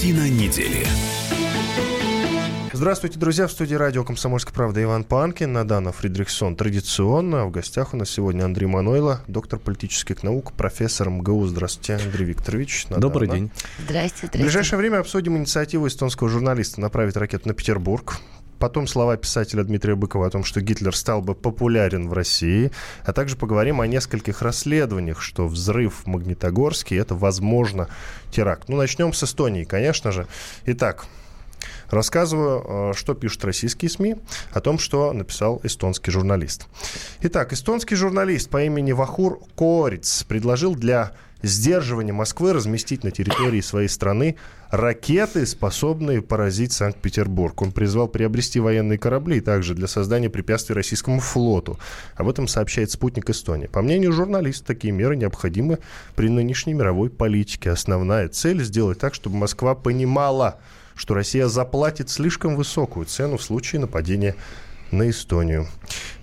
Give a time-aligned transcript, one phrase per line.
[0.00, 0.86] Картина недели.
[2.72, 3.46] Здравствуйте, друзья.
[3.46, 6.56] В студии радио «Комсомольская правда» Иван Панкин, Надана Фридрихсон.
[6.56, 11.46] Традиционно в гостях у нас сегодня Андрей Манойло, доктор политических наук, профессор МГУ.
[11.48, 12.84] Здравствуйте, Андрей Викторович.
[12.84, 13.02] Надана.
[13.02, 13.50] Добрый день.
[13.78, 14.38] Здрасте, здрасте.
[14.38, 18.16] В ближайшее время обсудим инициативу эстонского журналиста направить ракету на Петербург.
[18.60, 22.70] Потом слова писателя Дмитрия Быкова о том, что Гитлер стал бы популярен в России.
[23.06, 27.88] А также поговорим о нескольких расследованиях, что взрыв в Магнитогорске– это, возможно,
[28.30, 28.68] теракт.
[28.68, 30.26] Ну, начнем с Эстонии, конечно же.
[30.66, 31.06] Итак,
[31.90, 34.16] Рассказываю, э, что пишут российские СМИ
[34.52, 36.66] о том, что написал эстонский журналист.
[37.20, 41.12] Итак, эстонский журналист по имени Вахур Кориц предложил для
[41.42, 44.36] сдерживания Москвы разместить на территории своей страны
[44.70, 47.60] ракеты, способные поразить Санкт-Петербург.
[47.62, 51.78] Он призвал приобрести военные корабли также для создания препятствий российскому флоту.
[52.14, 53.66] Об этом сообщает спутник Эстонии.
[53.66, 55.78] По мнению журналиста, такие меры необходимы
[56.14, 57.70] при нынешней мировой политике.
[57.70, 60.60] Основная цель– сделать так, чтобы Москва понимала,
[60.94, 64.36] что Россия заплатит слишком высокую цену в случае нападения
[64.90, 65.66] на Эстонию.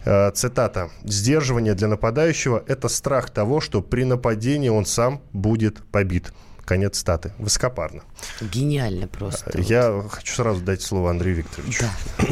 [0.06, 0.90] Э, цитата.
[1.04, 6.32] «Сдерживание для нападающего– это страх того, что при нападении он сам будет побит».
[6.66, 7.32] Конец статы.
[7.38, 8.04] Высокопарно.
[8.42, 9.52] Гениально просто.
[9.54, 10.12] Э, я вот.
[10.12, 11.86] хочу сразу дать слово Андрею Викторовичу.
[11.86, 12.26] Да.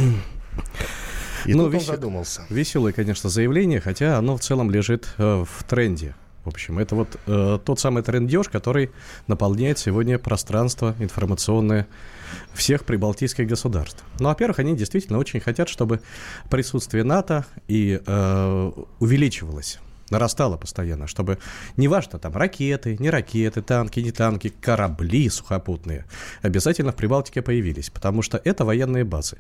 [1.45, 1.81] И ну, тут вес...
[1.83, 2.41] он задумался.
[2.49, 6.15] Веселое, конечно, заявление, хотя оно в целом лежит э, в тренде.
[6.45, 8.91] В общем, это вот э, тот самый трендеж, который
[9.27, 11.87] наполняет сегодня пространство информационное
[12.53, 14.03] всех прибалтийских государств.
[14.19, 16.01] Ну, во-первых, они действительно очень хотят, чтобы
[16.49, 19.79] присутствие НАТО и э, увеличивалось
[20.11, 21.39] нарастало постоянно, чтобы
[21.77, 26.05] неважно там ракеты, не ракеты, танки, не танки, корабли сухопутные
[26.43, 29.37] обязательно в Прибалтике появились, потому что это военные базы.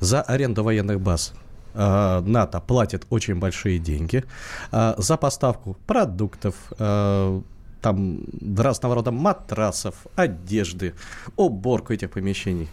[0.00, 1.34] За аренду военных баз
[1.78, 4.24] НАТО платит очень большие деньги
[4.72, 7.40] э, за поставку продуктов, э,
[7.80, 8.24] там
[8.56, 10.94] разного рода матрасов, одежды,
[11.36, 12.68] уборку этих помещений.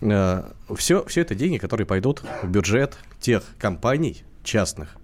[0.00, 4.96] Все, все это деньги, которые пойдут в бюджет тех компаний частных,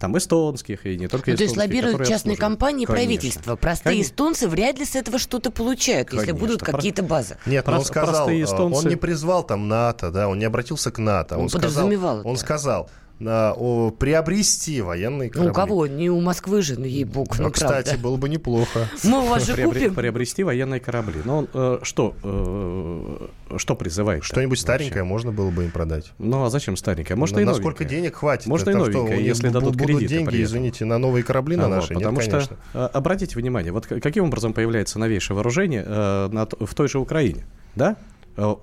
[0.00, 1.36] там эстонских и не только ну, эстонских.
[1.36, 3.54] То есть лоббируют частные компании и правительство.
[3.56, 4.10] Простые Конечно.
[4.10, 6.30] эстонцы вряд ли с этого что-то получают, Конечно.
[6.30, 7.36] если будут какие-то базы.
[7.46, 8.78] Нет, Про- он сказал, эстонцы...
[8.78, 11.36] он не призвал там НАТО, да, он не обратился к НАТО.
[11.36, 12.90] Он, он подразумевал сказал, Он сказал,
[13.22, 15.48] о, приобрести военные корабли.
[15.48, 15.86] Ну, у кого?
[15.86, 17.34] Не у Москвы же, ну, ей-богу.
[17.38, 18.02] Ну, ну кстати, правда.
[18.02, 18.88] было бы неплохо.
[19.04, 19.94] Мы у вас же купим.
[19.94, 21.20] Приобрести военные корабли.
[21.24, 24.24] Ну, э, что, э, что призывает?
[24.24, 26.12] Что-нибудь старенькое можно было бы им продать.
[26.18, 27.16] Ну, а зачем старенькое?
[27.16, 27.64] Может, ну, и новенькое.
[27.66, 28.46] Насколько денег хватит?
[28.46, 31.94] Можно и новенькое, если дадут будут деньги, извините, на новые корабли на наши?
[31.94, 32.42] Потому что,
[32.72, 37.44] э, обратите внимание, вот каким образом появляется новейшее вооружение в той же Украине,
[37.74, 37.96] да?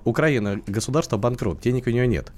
[0.04, 2.32] Украина государство банкрот, денег у нее нет.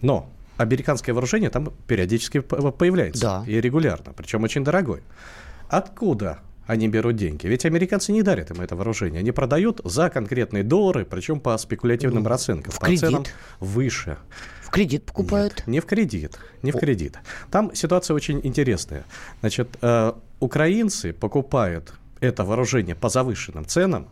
[0.00, 0.30] Но
[0.62, 3.22] американское вооружение там периодически появляется.
[3.22, 3.44] Да.
[3.46, 5.02] И регулярно, причем очень дорогой.
[5.68, 7.46] Откуда они берут деньги?
[7.46, 9.20] Ведь американцы не дарят им это вооружение.
[9.20, 12.72] Они продают за конкретные доллары, причем по спекулятивным ну, расценкам.
[12.72, 13.00] В по кредит.
[13.00, 13.24] ценам
[13.60, 14.18] выше.
[14.62, 15.58] В кредит покупают?
[15.58, 16.38] Нет, не в кредит.
[16.62, 17.18] Не в кредит.
[17.50, 19.04] Там ситуация очень интересная.
[19.40, 24.08] Значит, э, украинцы покупают это вооружение по завышенным ценам,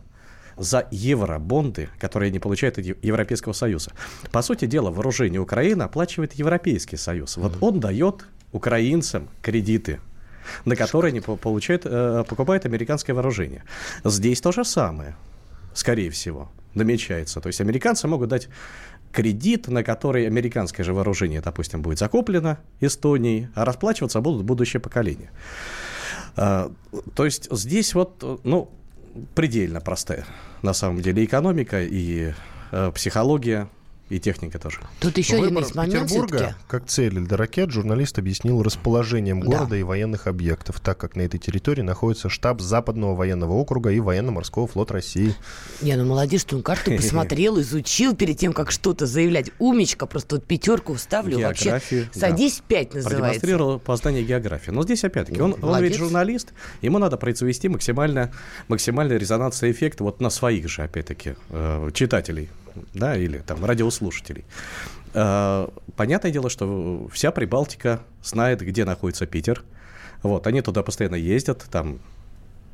[0.61, 3.91] за евробонды, которые они получают от Европейского Союза.
[4.31, 7.37] По сути дела, вооружение Украины оплачивает Европейский Союз.
[7.37, 9.99] Вот он дает украинцам кредиты
[10.65, 13.63] на которые они получают, э, покупают американское вооружение.
[14.03, 15.15] Здесь то же самое,
[15.73, 17.41] скорее всего, намечается.
[17.41, 18.49] То есть американцы могут дать
[19.11, 25.31] кредит, на который американское же вооружение, допустим, будет закуплено Эстонией, а расплачиваться будут будущее поколение.
[26.35, 26.71] А,
[27.15, 28.69] то есть здесь вот, ну,
[29.35, 30.25] предельно простая,
[30.61, 32.33] на самом деле, экономика и
[32.71, 33.67] э, психология
[34.11, 34.79] и техника тоже.
[34.99, 39.71] Тут еще Выбор один есть момент Петербурга как цель для ракет журналист объяснил расположением города
[39.71, 39.77] да.
[39.77, 44.67] и военных объектов, так как на этой территории находится штаб Западного военного округа и военно-морского
[44.67, 45.35] флот России.
[45.81, 49.51] Не, ну молодец, что он карту посмотрел, изучил перед тем, как что-то заявлять.
[49.59, 51.39] Умечка, просто вот пятерку вставлю.
[51.39, 51.81] Вообще,
[52.13, 53.19] садись пять называется.
[53.19, 54.71] Продемонстрировал познание географии.
[54.71, 58.31] Но здесь опять-таки, он, он ведь журналист, ему надо произвести максимально,
[58.67, 62.49] максимально резонансный эффект вот на своих же, опять-таки, э, читателей
[62.93, 64.45] да, или там радиослушателей.
[65.13, 69.63] А, понятное дело, что вся Прибалтика знает, где находится Питер.
[70.23, 71.99] Вот, они туда постоянно ездят, там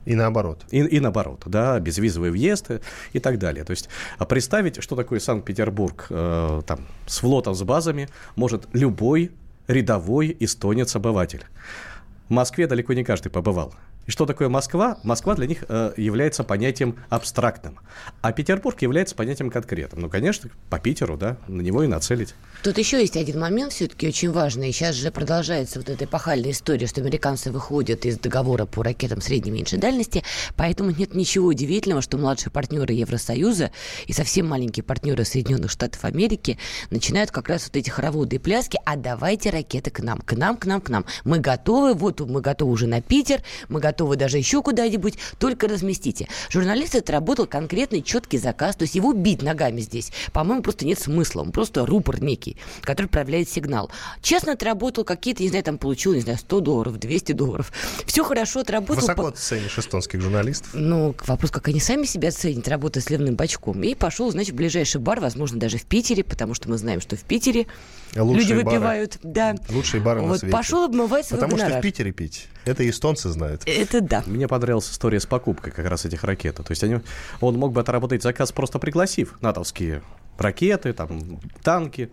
[0.08, 0.66] и наоборот.
[0.72, 2.72] И, и наоборот, да, безвизовый въезд
[3.12, 3.66] и так далее.
[3.66, 9.32] То есть а представить, что такое Санкт-Петербург э, там, с флотом, с базами, может любой
[9.68, 11.44] рядовой эстонец-обыватель.
[12.30, 13.74] В Москве далеко не каждый побывал.
[14.08, 15.00] И что такое Москва?
[15.04, 17.78] Москва для них э, является понятием абстрактным,
[18.22, 20.02] а Петербург является понятием конкретным.
[20.02, 22.34] Ну, конечно, по Питеру, да, на него и нацелить.
[22.64, 24.72] Тут еще есть один момент все-таки очень важный.
[24.72, 29.52] Сейчас же продолжается вот эта эпохальная история, что американцы выходят из договора по ракетам средней
[29.52, 30.24] и меньшей дальности,
[30.56, 33.72] поэтому нет ничего удивительного, что младшие партнеры Евросоюза
[34.06, 36.58] и совсем маленькие партнеры Соединенных Штатов Америки
[36.92, 40.56] начинают как раз вот эти хороводы и пляски, а давайте ракеты к нам, к нам,
[40.56, 41.06] к нам, к нам.
[41.26, 46.28] Мы готовы, вот мы готовы уже на Питер, мы готовы даже еще куда-нибудь, только разместите.
[46.50, 51.42] Журналист отработал конкретный четкий заказ, то есть его бить ногами здесь, по-моему, просто нет смысла,
[51.42, 53.92] он просто рупор некий который отправляет сигнал.
[54.22, 57.72] Честно отработал какие-то, не знаю, там получил, не знаю, 100 долларов, 200 долларов.
[58.06, 59.02] Все хорошо отработал.
[59.02, 59.32] Высоко по...
[59.32, 60.70] ценишь эстонских журналистов?
[60.74, 63.84] Ну, вопрос, как они сами себя ценят, работая с Левным Бачком.
[63.84, 67.16] И пошел, значит, в ближайший бар, возможно, даже в Питере, потому что мы знаем, что
[67.16, 67.68] в Питере
[68.16, 69.20] Лучшие люди выпивают.
[69.22, 69.34] Бары.
[69.34, 69.56] Да.
[69.70, 70.52] Лучшие бары вот, на свете.
[70.52, 71.74] Пошел обмывать свой Потому гонорар.
[71.74, 72.48] что в Питере пить.
[72.66, 73.64] Это эстонцы знают.
[73.88, 74.24] Это да.
[74.26, 76.56] Мне понравилась история с покупкой как раз этих ракет.
[76.56, 77.00] То есть они,
[77.40, 80.04] он мог бы отработать заказ, просто пригласив натовские
[80.38, 82.12] ракеты, там, танки.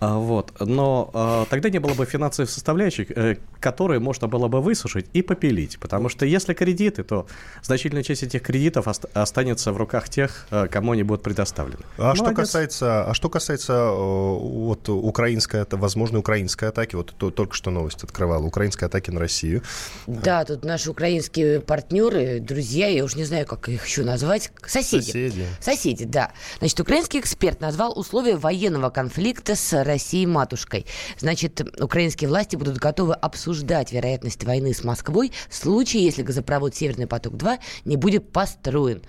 [0.00, 0.52] А, вот.
[0.60, 5.20] Но а, тогда не было бы финансовых составляющих, э, которые можно было бы высушить и
[5.20, 5.78] попилить.
[5.78, 7.26] Потому что если кредиты, то
[7.62, 11.82] значительная часть этих кредитов ост- останется в руках тех, э, кому они будут предоставлены.
[11.98, 17.54] А что касается, а что касается э, вот, украинской, возможной украинской атаки, вот то, только
[17.54, 19.62] что новость открывала, украинской атаки на Россию.
[20.06, 25.02] Да, тут наши украинские партнеры, друзья, я уж не знаю, как их еще назвать, соседи.
[25.04, 25.46] Соседи.
[25.60, 26.32] Соседи, да.
[26.58, 30.86] Значит, украинский эксперт назвал условия военного конфликта с Россией матушкой.
[31.18, 37.06] Значит, украинские власти будут готовы обсуждать вероятность войны с Москвой в случае, если газопровод «Северный
[37.06, 39.02] поток-2» не будет построен.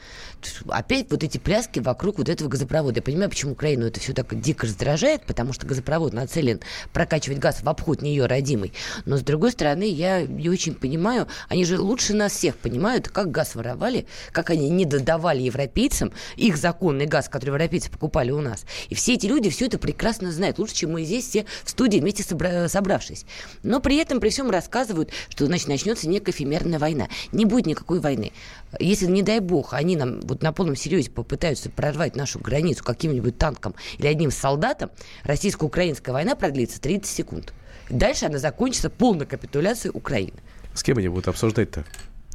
[0.68, 2.98] Опять вот эти пляски вокруг вот этого газопровода.
[2.98, 6.62] Я понимаю, почему Украину это все так дико раздражает, потому что газопровод нацелен
[6.94, 8.74] прокачивать газ в обход нее родимый.
[9.06, 13.30] Но, с другой стороны, я не очень понимаю, они же лучше нас всех понимают, как
[13.30, 18.66] газ воровали, как они не додавали европейцам их законный газ, который европейцы покупали у нас.
[18.90, 20.58] И все эти люди все это прекрасно знают.
[20.58, 23.26] Лучше лучше, чем мы здесь все в студии вместе собра- собравшись.
[23.64, 27.08] Но при этом, при всем рассказывают, что, значит, начнется некая эфемерная война.
[27.32, 28.32] Не будет никакой войны.
[28.80, 33.38] Если, не дай бог, они нам вот на полном серьезе попытаются прорвать нашу границу каким-нибудь
[33.38, 34.92] танком или одним солдатом,
[35.24, 37.54] российско-украинская война продлится 30 секунд.
[37.90, 40.40] Дальше она закончится полной капитуляцией Украины.
[40.74, 41.84] С кем они будут обсуждать-то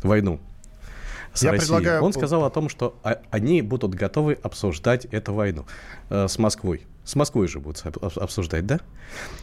[0.03, 0.39] войну?
[1.37, 1.77] с Я Россией.
[1.77, 2.03] Предлагаю...
[2.03, 2.99] Он сказал о том, что
[3.31, 5.67] они будут готовы обсуждать эту войну
[6.09, 6.87] э, с Москвой.
[7.07, 7.85] С Москвой же будут
[8.17, 8.81] обсуждать, да?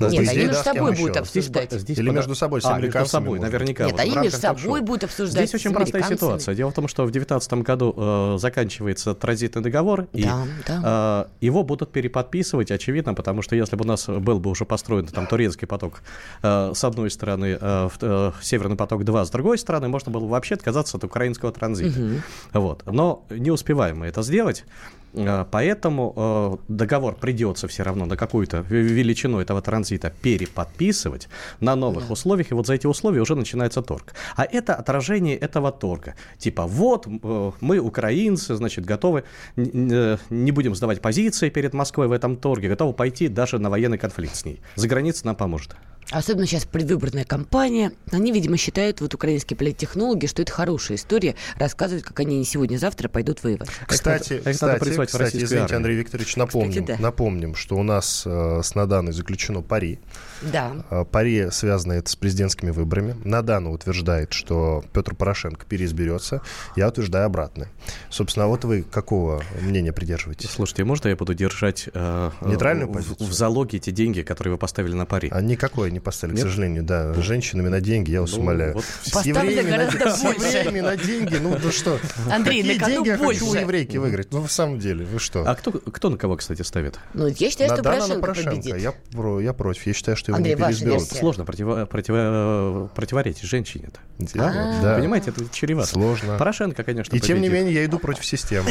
[0.01, 1.71] Нет, здесь, они между собой будут обсуждать.
[1.71, 2.15] Здесь, здесь Или под...
[2.17, 3.85] между собой с а, между собой, наверняка.
[3.85, 6.55] Нет, вот, они между собой будут обсуждать Здесь очень простая ситуация.
[6.55, 10.23] Дело в том, что в 2019 году э, заканчивается транзитный договор, да, и
[10.67, 11.29] да.
[11.39, 15.07] Э, его будут переподписывать, очевидно, потому что если бы у нас был бы уже построен
[15.07, 16.03] там турецкий поток
[16.41, 20.55] э, с одной стороны, э, э, Северный поток 2 с другой стороны, можно было вообще
[20.55, 21.97] отказаться от украинского транзита.
[21.97, 22.61] Угу.
[22.61, 22.83] Вот.
[22.85, 24.65] Но не успеваем мы это сделать.
[25.13, 31.29] Э, поэтому э, договор придется все равно на какую-то величину этого транзита переподписывать
[31.59, 32.13] на новых да.
[32.13, 34.13] условиях, и вот за эти условия уже начинается торг.
[34.35, 36.15] А это отражение этого торга.
[36.37, 39.23] Типа, вот э, мы, украинцы, значит, готовы,
[39.55, 44.35] не будем сдавать позиции перед Москвой в этом торге, готовы пойти даже на военный конфликт
[44.35, 44.61] с ней.
[44.75, 45.75] За границей нам поможет.
[46.11, 47.91] Особенно сейчас предвыборная кампания.
[48.11, 53.09] Они, видимо, считают, вот украинские политтехнологи, что это хорошая история, рассказывать, как они не сегодня-завтра
[53.09, 53.69] пойдут воевать.
[53.87, 55.77] Кстати, это, кстати, это кстати извините, армию.
[55.77, 57.03] Андрей Викторович, напомним, кстати, да.
[57.03, 59.99] напомним, что у нас э, с Наданой заключено пари.
[60.41, 60.73] Да.
[60.89, 63.15] Э, пари связано это с президентскими выборами.
[63.23, 66.41] Надана утверждает, что Петр Порошенко переизберется.
[66.75, 67.69] Я утверждаю обратное.
[68.09, 70.49] Собственно, вот вы какого мнения придерживаетесь?
[70.49, 73.27] Слушайте, можно я буду держать э, нейтральную в, позицию?
[73.27, 75.29] В залоге эти деньги, которые вы поставили на пари?
[75.31, 76.45] А никакой не поставили, Нет?
[76.45, 77.13] к сожалению, да.
[77.13, 78.73] С женщинами на деньги, я вас ну, умоляю.
[78.73, 78.85] Вот.
[79.03, 81.99] С евреями, на, с евреями на деньги, ну, ну что?
[82.29, 83.39] Андрей, Какие на деньги я больше?
[83.41, 84.31] хочу у еврейки выиграть?
[84.31, 85.43] Ну, в самом деле, вы что?
[85.49, 86.99] А кто, кто на кого, кстати, ставит?
[87.13, 88.77] Ну, я считаю, на что Порошенко, Порошенко победит.
[88.77, 91.03] Я, про, я против, я считаю, что его Андрей, не переизберут.
[91.03, 93.99] Сложно против, против, противоречить женщине-то.
[94.33, 94.79] Да?
[94.81, 94.95] да?
[94.97, 95.87] Понимаете, это чревато.
[95.87, 96.37] Сложно.
[96.37, 97.27] Порошенко, конечно, И победит.
[97.27, 98.69] тем не менее, я иду против системы.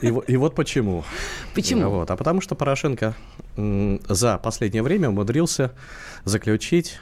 [0.00, 1.04] И, и, и вот почему.
[1.54, 1.88] Почему?
[1.90, 2.10] Вот.
[2.10, 3.14] А потому что Порошенко
[3.56, 5.72] за последнее время умудрился
[6.24, 6.98] заключить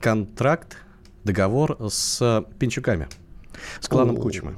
[0.00, 0.76] контракт,
[1.24, 3.08] договор с Пинчуками,
[3.80, 4.56] с кланом Кучмы.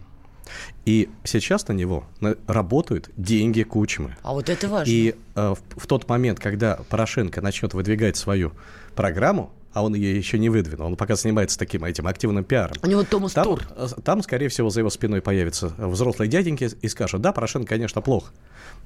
[0.85, 2.07] И сейчас на него
[2.47, 4.17] работают деньги Кучмы.
[4.23, 4.91] А вот это важно.
[4.91, 8.53] И э, в, в тот момент, когда Порошенко начнет выдвигать свою
[8.95, 10.87] программу, а он ее еще не выдвинул.
[10.87, 12.77] Он пока занимается таким этим активным пиаром.
[12.83, 13.63] У него Томас там, Тур.
[14.03, 18.33] Там, скорее всего, за его спиной появятся взрослые дяденьки и скажут, да, Порошенко, конечно, плохо.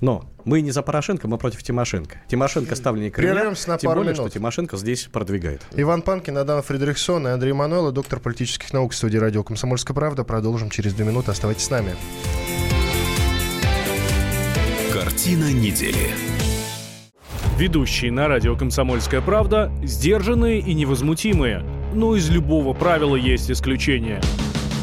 [0.03, 2.21] Но мы не за Порошенко, мы против Тимошенко.
[2.27, 4.17] Тимошенко ставленник Кремля, на тем более, минут.
[4.17, 5.63] что Тимошенко здесь продвигает.
[5.77, 10.25] Иван Панкин, Адам Фредериксон и Андрей Мануэлло, доктор политических наук в студии радио «Комсомольская правда».
[10.25, 11.31] Продолжим через две минуты.
[11.31, 11.95] Оставайтесь с нами.
[14.93, 16.11] Картина недели.
[17.57, 21.65] Ведущие на радио «Комсомольская правда» сдержанные и невозмутимые.
[21.95, 24.21] Но из любого правила есть исключение–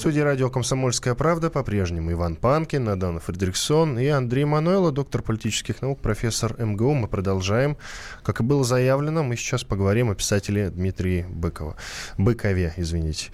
[0.00, 6.00] студии радио «Комсомольская правда» по-прежнему Иван Панкин, Надана Фредериксон и Андрей Мануэло, доктор политических наук,
[6.00, 6.94] профессор МГУ.
[6.94, 7.76] Мы продолжаем.
[8.22, 11.76] Как и было заявлено, мы сейчас поговорим о писателе Дмитрии Быкова.
[12.16, 13.26] Быкове, извините.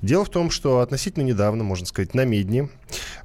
[0.00, 2.70] Дело в том, что относительно недавно, можно сказать, на Медне,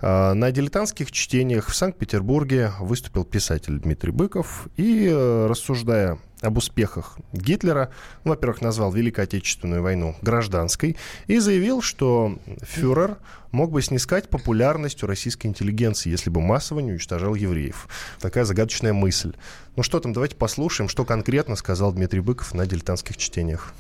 [0.01, 7.17] а, на дилетантских чтениях в Санкт-Петербурге выступил писатель Дмитрий Быков и, э, рассуждая об успехах
[7.33, 7.91] Гитлера,
[8.23, 13.17] ну, во-первых, назвал Великую Отечественную войну гражданской и заявил, что фюрер
[13.51, 17.87] мог бы снискать популярность у российской интеллигенции, если бы массово не уничтожал евреев.
[18.19, 19.33] Такая загадочная мысль.
[19.75, 23.73] Ну что там, давайте послушаем, что конкретно сказал Дмитрий Быков на дилетантских чтениях.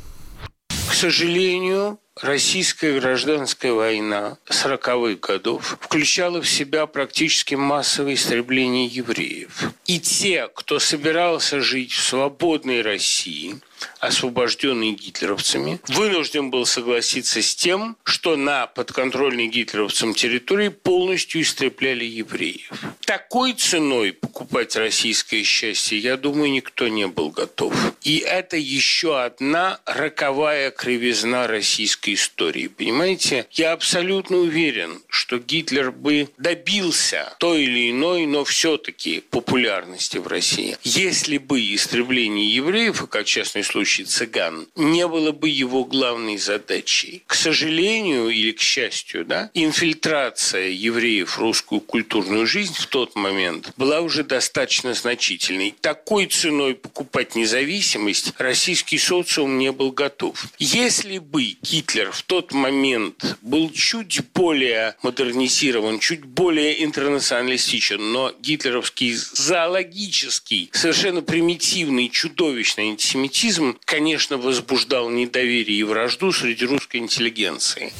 [0.69, 9.71] К сожалению, российская гражданская война 40-х годов включала в себя практически массовое истребление евреев.
[9.85, 13.59] И те, кто собирался жить в свободной России,
[13.99, 22.71] освобожденный гитлеровцами, вынужден был согласиться с тем, что на подконтрольной гитлеровцам территории полностью истребляли евреев.
[23.05, 27.73] Такой ценой покупать российское счастье, я думаю, никто не был готов.
[28.01, 32.67] И это еще одна роковая кривизна российской истории.
[32.67, 40.27] Понимаете, я абсолютно уверен, что Гитлер бы добился той или иной, но все-таки популярности в
[40.27, 47.23] России, если бы истребление евреев, как частный случай цыган, не было бы его главной задачей.
[47.27, 53.71] К сожалению или к счастью, да, инфильтрация евреев в русскую культурную жизнь в тот момент
[53.77, 55.75] была уже достаточно значительной.
[55.81, 60.47] Такой ценой покупать независимость российский социум не был готов.
[60.57, 69.13] Если бы Гитлер в тот момент был чуть более модернизирован, чуть более интернационалистичен, но гитлеровский
[69.13, 77.91] зоологический, совершенно примитивный, чудовищный антисемитизм, конечно, возбуждал недоверие и вражду среди русской интеллигенции.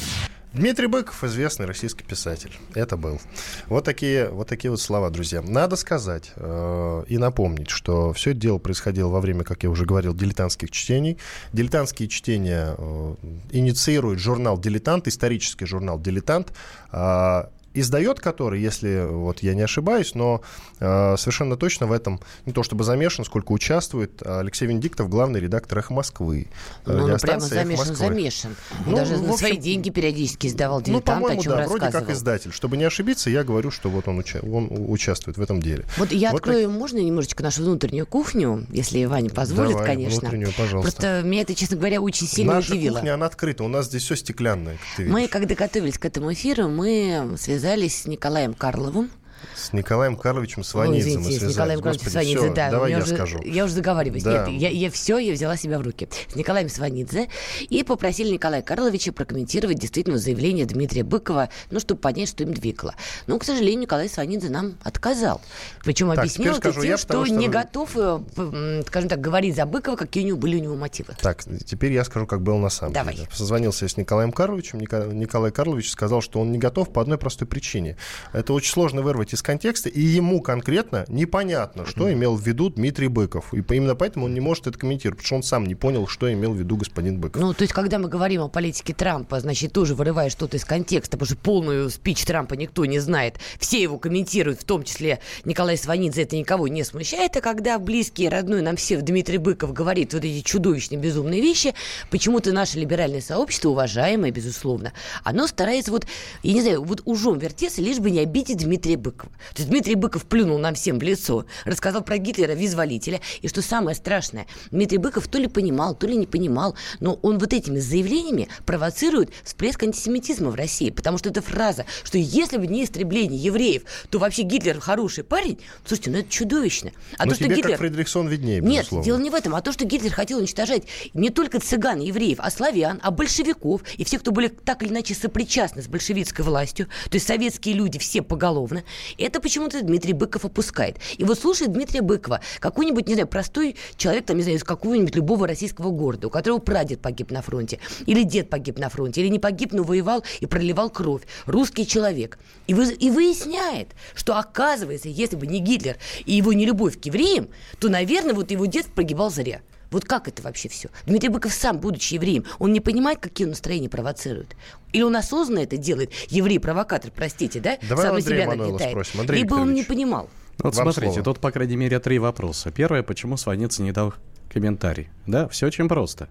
[0.51, 2.51] Дмитрий Быков, известный российский писатель.
[2.74, 3.22] Это был.
[3.68, 5.44] Вот такие вот, такие вот слова, друзья.
[5.44, 9.86] Надо сказать э, и напомнить, что все это дело происходило во время, как я уже
[9.86, 11.20] говорил, дилетантских чтений.
[11.53, 13.15] Дилетантские чтения э,
[13.51, 16.51] инициирует журнал «Дилетант», исторический журнал «Дилетант».
[16.91, 20.41] Э, издает который, если вот я не ошибаюсь, но
[20.79, 25.79] э, совершенно точно в этом не то чтобы замешан, сколько участвует Алексей Венедиктов, главный редактор
[25.79, 26.47] «Эхо Москвы».
[26.85, 28.55] Ну, ну прямо замешан, замешан.
[28.85, 32.51] Ну, Даже на свои деньги периодически издавал «Дилетант», ну, о чем да, вроде как издатель.
[32.51, 35.85] Чтобы не ошибиться, я говорю, что вот он, уча- он участвует в этом деле.
[35.97, 36.77] Вот я вот открою, так...
[36.77, 40.21] можно немножечко нашу внутреннюю кухню, если Ваня позволит, Давай, конечно.
[40.21, 40.91] внутреннюю, пожалуйста.
[40.91, 42.95] Просто меня это, честно говоря, очень сильно Наша удивило.
[42.95, 47.35] кухня, она открыта, у нас здесь все стеклянное, Мы, когда готовились к этому эфиру, мы
[47.38, 47.58] связались
[47.89, 49.11] с Николаем Николаем Карловым.
[49.55, 52.72] С Николаем Карловичем Сванидзе Ой, извините, мы с Николаем Карловичем Сванидзе, да.
[52.72, 53.41] Давай я уже, скажу.
[53.43, 54.24] Я уже заговариваюсь.
[54.24, 54.48] Да.
[54.48, 56.08] Нет, я, я все, я взяла себя в руки.
[56.27, 57.29] С Николаем Сванидзе.
[57.69, 62.96] И попросили Николая Карловича прокомментировать действительно заявление Дмитрия Быкова, ну, чтобы понять, что им двигало.
[63.27, 65.41] Но, к сожалению, Николай Сванидзе нам отказал.
[65.84, 69.65] Причем так, объяснил это тем, я, что, что не готов, э, скажем так, говорить за
[69.65, 71.15] Быкова, какие у него были у него мотивы.
[71.22, 73.15] Так, теперь я скажу, как было на самом Давай.
[73.15, 73.27] деле.
[73.31, 74.79] Созвонился я с Николаем Карловичем.
[74.79, 77.98] Николай Карлович сказал, что он не готов по одной простой причине.
[78.34, 83.07] Это очень сложно вырвать из контекста, и ему конкретно непонятно, что имел в виду Дмитрий
[83.07, 83.53] Быков.
[83.53, 86.31] И именно поэтому он не может это комментировать, потому что он сам не понял, что
[86.31, 87.41] имел в виду господин Быков.
[87.41, 91.17] Ну, то есть, когда мы говорим о политике Трампа, значит, тоже вырывая что-то из контекста,
[91.17, 93.36] потому что полную спич Трампа никто не знает.
[93.59, 97.36] Все его комментируют, в том числе Николай Сванидзе, это никого не смущает.
[97.36, 101.74] А когда близкий, родной нам все Дмитрий Быков говорит вот эти чудовищные, безумные вещи,
[102.09, 104.93] почему-то наше либеральное сообщество, уважаемое, безусловно,
[105.24, 106.05] оно старается вот,
[106.43, 109.18] я не знаю, вот ужом вертеться, лишь бы не обидеть Дмитрия Быкова.
[109.19, 109.31] Быкова.
[109.53, 113.19] То есть Дмитрий Быков плюнул нам всем в лицо, рассказал про Гитлера визволителя.
[113.41, 117.38] И что самое страшное, Дмитрий Быков то ли понимал, то ли не понимал, но он
[117.38, 120.89] вот этими заявлениями провоцирует всплеск антисемитизма в России.
[120.89, 125.59] Потому что эта фраза, что если бы не истребление евреев, то вообще Гитлер хороший парень,
[125.85, 126.91] слушайте, ну это чудовищно.
[127.17, 127.71] А но то, тебе, что Гитлер...
[127.71, 130.83] как Фредериксон, виднее, Нет, дело не в этом, а то, что Гитлер хотел уничтожать
[131.13, 135.13] не только цыган, евреев, а славян, а большевиков и всех, кто были так или иначе
[135.13, 138.83] сопричастны с большевистской властью, то есть советские люди все поголовно,
[139.17, 140.97] это почему-то Дмитрий Быков опускает.
[141.17, 145.15] И вот слушает Дмитрия Быкова, какой-нибудь, не знаю, простой человек, там, не знаю, из какого-нибудь
[145.15, 149.29] любого российского города, у которого прадед погиб на фронте, или дед погиб на фронте, или
[149.29, 151.23] не погиб, но воевал и проливал кровь.
[151.45, 152.39] Русский человек.
[152.67, 157.49] И, вы, и выясняет, что оказывается, если бы не Гитлер и его нелюбовь к евреям,
[157.79, 159.61] то, наверное, вот его дед погибал зря.
[159.91, 160.89] Вот как это вообще все?
[161.05, 164.55] Дмитрий Быков сам, будучи евреем, он не понимает, какие он настроения провоцирует?
[164.93, 166.12] Или он осознанно это делает?
[166.29, 167.77] Еврей-провокатор, простите, да?
[167.88, 168.91] Давай сам на себя нагнетает.
[168.91, 169.22] Спросим.
[169.22, 170.29] Андрей Либо он не понимал.
[170.60, 171.24] Вот Вам смотрите, слово.
[171.24, 172.72] тут, по крайней мере, три вопроса.
[172.72, 174.13] Первое, почему Сванец не дал
[174.51, 175.10] комментарий?
[175.25, 176.29] Да, все очень просто.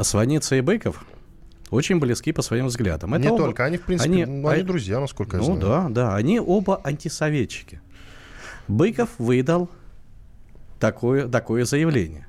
[0.00, 1.04] Сваница и Быков
[1.70, 3.14] очень близки по своим взглядам.
[3.14, 3.44] Это не оба...
[3.44, 4.64] только, они, в принципе, они, ну, они а...
[4.64, 5.60] друзья, насколько я ну, знаю.
[5.60, 7.80] Ну да, да, они оба антисоветчики.
[8.66, 9.68] Быков выдал
[10.80, 12.26] такое, такое заявление.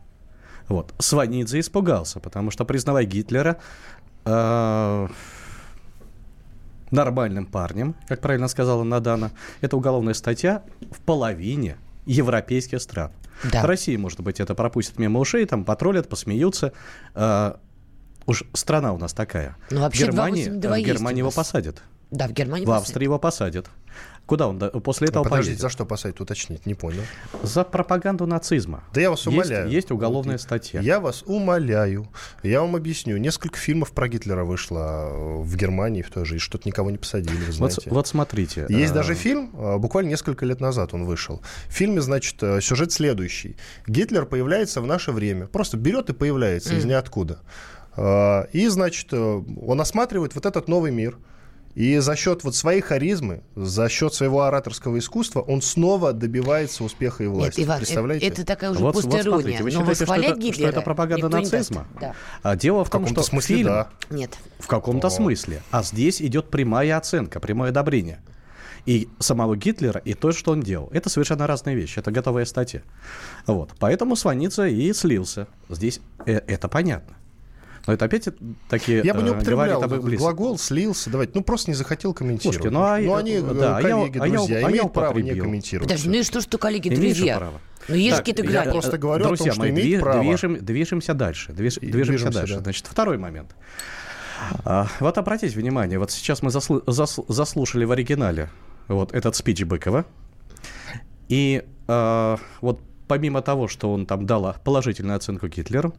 [0.68, 0.94] Вот.
[1.00, 3.58] Сванидзе испугался, потому что, признавая Гитлера
[4.26, 5.08] э,
[6.92, 9.32] нормальным парнем, как правильно сказала Надана,
[9.62, 13.12] это уголовная статья в половине европейских стран.
[13.52, 13.62] Да.
[13.62, 16.74] В России, может быть, это пропустят мимо ушей, там потроллят, посмеются.
[17.14, 17.56] Э,
[18.26, 19.58] уж страна у нас такая.
[19.70, 21.84] Ну, вообще, в Германии, в Германии его посадят.
[22.16, 23.70] Да, в Германии В Австрии его посадят.
[24.26, 25.62] Куда он после этого Подождите, поедет?
[25.62, 27.04] за что посадить, уточнить, не понял.
[27.44, 28.84] За пропаганду нацизма.
[28.92, 29.66] Да я вас умоляю.
[29.66, 30.82] Есть, есть уголовная статья.
[30.82, 32.08] Я вас умоляю.
[32.42, 33.18] Я вам объясню.
[33.18, 36.98] Несколько фильмов про Гитлера вышло э, в Германии в той же, и что-то никого не
[36.98, 37.82] посадили, вы знаете.
[37.86, 38.66] Вот, вот смотрите.
[38.68, 38.96] Есть а...
[38.96, 41.42] даже фильм, э, буквально несколько лет назад он вышел.
[41.68, 43.58] В фильме, значит, э, сюжет следующий.
[43.86, 45.46] Гитлер появляется в наше время.
[45.46, 46.78] Просто берет и появляется mm.
[46.78, 47.40] из ниоткуда.
[48.52, 51.18] И, значит, он осматривает вот этот новый мир–
[51.76, 57.26] и за счет вот своей харизмы, за счет своего ораторского искусства он снова добивается успеха
[57.26, 57.60] и власти.
[57.60, 58.26] Нет, Иван, Представляете?
[58.26, 58.96] Это, это такая уже вот.
[58.96, 61.86] Вот смотрите, вы Но считаете, что это, что это пропаганда нацизма?
[62.00, 62.16] Да.
[62.44, 63.68] А дело в, в том, что смысле, фильм...
[63.68, 63.90] Да.
[64.10, 64.38] Нет.
[64.60, 65.10] В каком-то О.
[65.10, 65.62] смысле.
[65.72, 68.22] А здесь идет прямая оценка, прямое одобрение.
[68.86, 70.90] И самого Гитлера, и то, что он делал.
[70.94, 72.00] Это совершенно разные вещи.
[72.00, 72.84] Это готовая статья.
[73.48, 73.72] Вот.
[73.80, 75.48] Поэтому Сванидзе и слился.
[75.70, 77.18] Здесь э, это понятно.
[77.88, 78.28] Но это опять
[78.68, 81.10] такие Я бы не э, употреблял глагол «слился».
[81.10, 82.58] Давайте, ну просто не захотел комментировать.
[82.58, 85.36] Слушайте, ну, а, ну они, да, коллеги, а друзья, я, а имеют а право не
[85.36, 85.90] комментировать.
[85.90, 87.38] Подожди, ну и что, что коллеги, друзья?
[87.38, 87.62] Право.
[87.88, 88.66] Ну, есть какие-то грани.
[88.66, 90.24] Я просто говорю Друзья, о том, что имеет право.
[90.24, 91.54] Движем, движемся дальше.
[91.54, 92.56] Движ, движемся, движемся дальше.
[92.56, 92.62] Да.
[92.62, 93.56] Значит, второй момент.
[94.64, 98.50] А, вот обратите внимание, вот сейчас мы заслу, засл, заслушали в оригинале
[98.88, 100.06] вот этот спич Быкова.
[101.30, 105.94] И а, вот помимо того, что он там дал положительную оценку Гитлеру,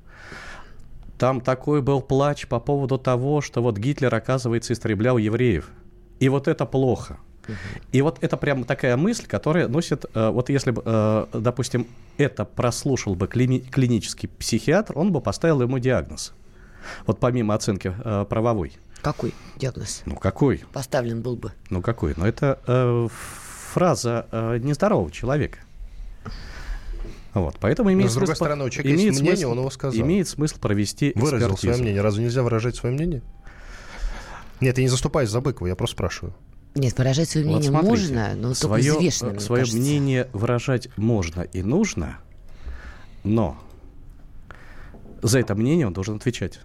[1.19, 5.71] там такой был плач по поводу того, что вот Гитлер, оказывается, истреблял евреев.
[6.21, 7.19] И вот это плохо.
[7.93, 12.45] И вот это прям такая мысль, которая носит, э, вот если бы, э, допустим, это
[12.45, 16.33] прослушал бы клини- клинический психиатр, он бы поставил ему диагноз.
[17.07, 18.73] Вот помимо оценки э, правовой.
[19.01, 20.03] Какой диагноз?
[20.07, 20.65] Ну какой?
[20.73, 21.53] Поставлен был бы.
[21.71, 22.15] Ну какой?
[22.17, 23.09] Ну это э,
[23.73, 25.59] фраза э, нездорового человека.
[27.37, 29.59] Вот, поэтому имеет Но, с другой смысл, стороны, у человека имеет есть мнение, смысл, он
[29.59, 30.01] его сказал.
[30.01, 31.61] Имеет смысл провести Выразил экспертизу.
[31.61, 32.01] свое мнение.
[32.01, 33.23] Разве нельзя выражать свое мнение?
[34.63, 36.35] Нет, я не заступаюсь за Быкова, я просто спрашиваю.
[36.75, 39.79] Нет, выражать свое мнение вот смотрите, можно, но свое, только взвешенно, Свое кажется.
[39.79, 42.21] мнение выражать можно и нужно,
[43.23, 43.59] но
[45.23, 46.61] за это мнение он должен отвечать.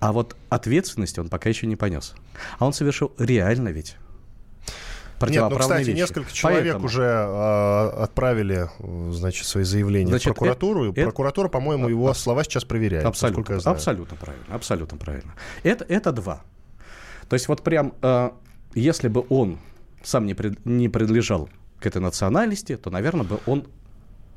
[0.00, 2.14] А вот ответственности он пока еще не понес.
[2.58, 3.96] А он совершил реально ведь
[5.22, 5.96] нет, ну, кстати, вещи.
[5.96, 6.84] несколько человек Поэтому...
[6.86, 8.68] уже а, отправили,
[9.10, 13.04] значит, свои заявления значит, в прокуратуру, это, прокуратура, по-моему, его слова сейчас проверяет.
[13.04, 13.76] Абсолютно, я знаю.
[13.76, 15.34] абсолютно правильно, абсолютно правильно.
[15.62, 16.42] Это, это два.
[17.28, 18.30] То есть вот прям, э,
[18.74, 19.58] если бы он
[20.02, 21.48] сам не, пред, не принадлежал
[21.80, 23.66] к этой национальности, то, наверное, бы он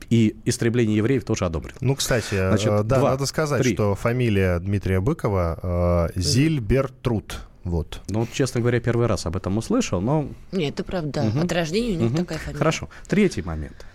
[0.10, 1.76] и истребление евреев тоже одобрил.
[1.82, 3.74] Ну, кстати, Значит, да, два, надо сказать, три.
[3.74, 7.42] что фамилия Дмитрия Быкова э, Зильбертруд.
[7.64, 8.02] Вот.
[8.08, 10.30] Ну, честно говоря, первый раз об этом услышал, но...
[10.52, 11.24] Нет, это правда.
[11.24, 11.40] Угу.
[11.40, 12.18] От рождения у них угу.
[12.20, 12.58] такая фамилия.
[12.58, 12.90] Хорошо.
[13.08, 13.86] Третий момент.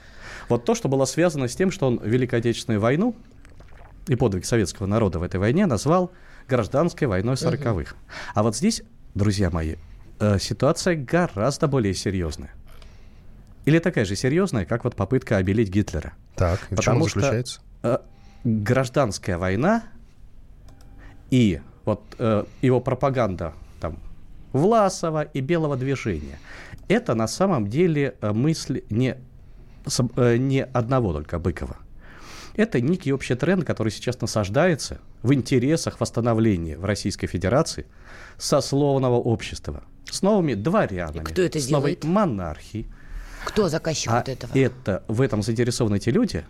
[0.49, 3.17] Вот то, что было связано с тем, что он Великой Отечественную войну
[4.07, 6.13] и подвиг советского народа в этой войне назвал
[6.47, 7.93] гражданской войной сороковых.
[7.93, 8.13] Угу.
[8.35, 8.83] А вот здесь,
[9.15, 9.77] друзья мои,
[10.21, 12.53] э, ситуация гораздо более серьезная.
[13.65, 16.13] Или такая же серьезная, как вот попытка обелить Гитлера.
[16.37, 17.61] Так, и в чем заключается?
[17.81, 17.99] Что, э,
[18.45, 19.85] гражданская война
[21.31, 23.99] и вот э, его пропаганда там
[24.53, 26.39] Власова и Белого движения.
[26.89, 29.17] это на самом деле э, мысль не,
[30.17, 31.77] э, не одного только Быкова.
[32.57, 37.87] Это некий общий тренд, который сейчас насаждается в интересах восстановления в Российской Федерации
[38.39, 42.05] сословного общества с новыми дворянами, кто это с делает?
[42.05, 42.87] новой монархией.
[43.45, 44.57] Кто заказчик а вот этого?
[44.57, 46.45] это в этом заинтересованы те люди,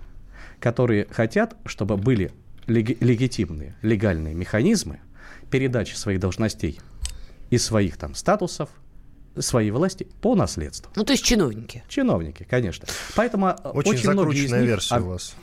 [0.61, 2.31] которые хотят, чтобы были
[2.67, 5.01] леги- легитимные, легальные механизмы
[5.55, 6.81] передачи своих должностей
[7.51, 8.71] и своих там статусов,
[9.39, 10.91] своей власти по наследству.
[10.97, 11.85] Ну, то есть чиновники.
[11.89, 12.89] Чиновники, конечно.
[13.15, 15.37] Поэтому э, Очень, очень, многие из них версия а, у вас.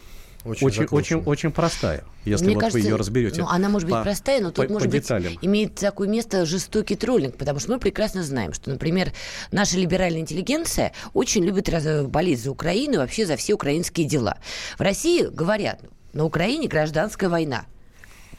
[0.44, 1.24] очень, очень, закрученная.
[1.24, 3.40] очень простая, если Мне вот кажется, вы ее разберете.
[3.40, 5.32] Ну, она может быть по- простая, но тут, по- может по быть, деталям.
[5.42, 9.14] имеет такое место жестокий троллинг, потому что мы прекрасно знаем, что, например,
[9.54, 14.40] наша либеральная интеллигенция очень любит раз- болеть за Украину и вообще за все украинские дела.
[14.78, 15.80] В России говорят,
[16.12, 17.66] на Украине гражданская война.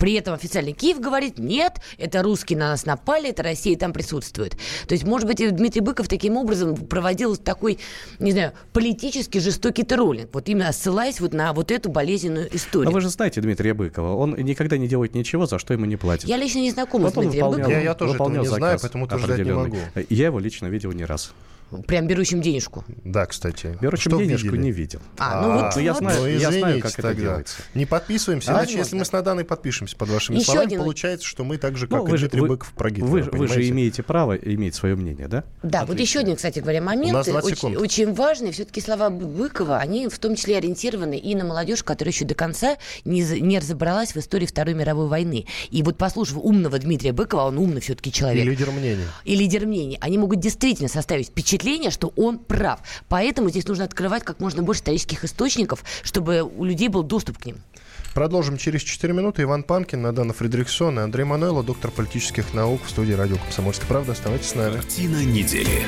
[0.03, 4.57] При этом официальный Киев говорит, нет, это русские на нас напали, это Россия там присутствует.
[4.89, 7.79] То есть, может быть, и Дмитрий Быков таким образом проводил такой,
[8.19, 12.87] не знаю, политически жестокий троллинг, вот именно ссылаясь вот на вот эту болезненную историю.
[12.87, 15.95] Но вы же знаете Дмитрия Быкова, он никогда не делает ничего, за что ему не
[15.97, 16.29] платят.
[16.29, 17.79] Я лично не знакома Вот с Дмитрием выполнял- Быковым.
[17.79, 19.77] Я- я тоже этого не знаю, поэтому утверждать не могу.
[20.09, 21.33] Я его лично видел не раз.
[21.87, 22.85] Прям берущим денежку.
[23.05, 23.77] Да, кстати.
[23.81, 24.63] Берущим Что денежку видели?
[24.63, 25.01] не видел.
[25.19, 25.99] А, ну вот, ну я вот.
[26.01, 27.23] знаю, Ну, я знаю, как это тогда.
[27.23, 27.57] делается.
[27.75, 28.81] Не подписываемся, А, иначе возможно.
[28.81, 31.87] если мы с Наданой подпишемся под вашими Еще словами, один- получается, что мы так же,
[31.91, 34.03] Ну, как и вы же- Дмитрий вы- Быков про Гитлера, Вы, же- вы же имеете
[34.03, 35.45] право иметь свое мнение, да?
[35.63, 36.03] Да, вот Отлично.
[36.03, 38.53] еще один, кстати говоря, момент, У нас 20 очень, очень важный.
[38.53, 42.77] Все-таки слова Быкова, они в том числе ориентированы и на молодежь, которая еще до конца
[43.05, 45.47] не, не разобралась в истории Второй мировой войны.
[45.71, 48.45] И вот послушав умного Дмитрия Быкова, он умный все-таки И человек.
[48.45, 49.05] лидер мнений.
[49.25, 52.81] и лидер мнений, они могут действительно составить впечатление, что он прав.
[53.09, 57.47] Поэтому здесь нужно открывать как можно больше исторических источников, чтобы у людей был доступ к
[57.47, 57.57] ним.
[58.15, 59.43] Продолжим через 4 минуты.
[59.43, 64.13] Иван Панкин, Надана Фредериксон и Андрей Мануэло, доктор политических наук в студии радио «Комсомольская правда».
[64.13, 64.77] Оставайтесь с нами.
[64.77, 65.87] Картина недели.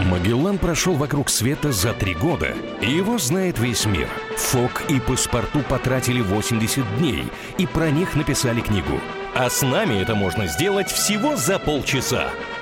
[0.00, 4.08] Магеллан прошел вокруг света за три года, и его знает весь мир.
[4.36, 7.24] Фок и паспорту потратили 80 дней,
[7.56, 9.00] и про них написали книгу.
[9.34, 12.30] А с нами это можно сделать всего за полчаса.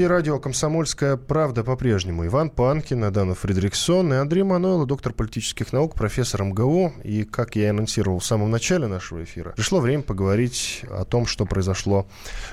[0.00, 2.24] Студии радио «Комсомольская правда» по-прежнему.
[2.24, 6.94] Иван Панкин, Надана Фредериксон и Андрей Мануэло, доктор политических наук, профессор МГУ.
[7.04, 11.26] И, как я и анонсировал в самом начале нашего эфира, пришло время поговорить о том,
[11.26, 12.06] что произошло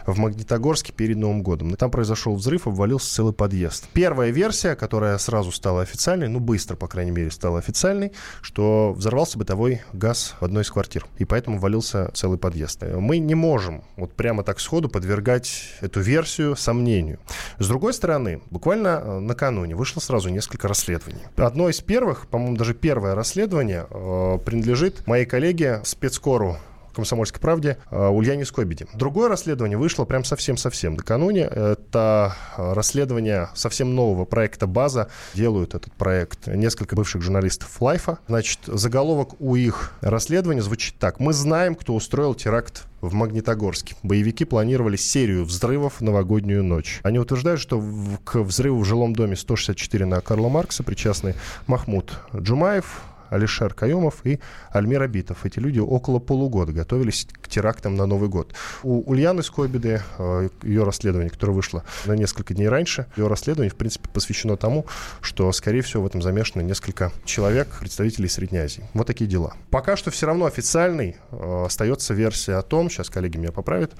[0.05, 1.73] в Магнитогорске перед Новым годом.
[1.75, 3.87] Там произошел взрыв, обвалился целый подъезд.
[3.93, 9.37] Первая версия, которая сразу стала официальной, ну, быстро, по крайней мере, стала официальной, что взорвался
[9.37, 11.05] бытовой газ в одной из квартир.
[11.17, 12.83] И поэтому валился целый подъезд.
[12.83, 17.19] Мы не можем вот прямо так сходу подвергать эту версию сомнению.
[17.59, 21.21] С другой стороны, буквально э, накануне вышло сразу несколько расследований.
[21.35, 26.57] Одно из первых, по-моему, даже первое расследование э, принадлежит моей коллеге спецкору
[26.97, 28.87] «Комсомольской правде» э, Ульяне Скобиде.
[28.93, 31.41] Другое расследование вышло прям совсем-совсем накануне.
[31.43, 35.09] Это расследование совсем нового проекта «База».
[35.33, 38.17] Делают этот проект несколько бывших журналистов «Лайфа».
[38.27, 41.19] Значит, заголовок у их расследования звучит так.
[41.19, 43.95] «Мы знаем, кто устроил теракт в Магнитогорске.
[44.01, 46.99] Боевики планировали серию взрывов в новогоднюю ночь.
[47.03, 51.35] Они утверждают, что в- к взрыву в жилом доме 164 на Карла Маркса причастны
[51.67, 54.39] Махмуд Джумаев, Алишер Каюмов и
[54.71, 55.45] Альмир Абитов.
[55.45, 58.53] Эти люди около полугода готовились к терактам на Новый год.
[58.83, 63.75] У Ульяны Скобиды, э, ее расследование, которое вышло на несколько дней раньше, ее расследование, в
[63.75, 64.85] принципе, посвящено тому,
[65.21, 68.83] что, скорее всего, в этом замешаны несколько человек, представителей Средней Азии.
[68.93, 69.53] Вот такие дела.
[69.69, 73.93] Пока что все равно официальной э, остается версия о том, сейчас коллеги меня поправят,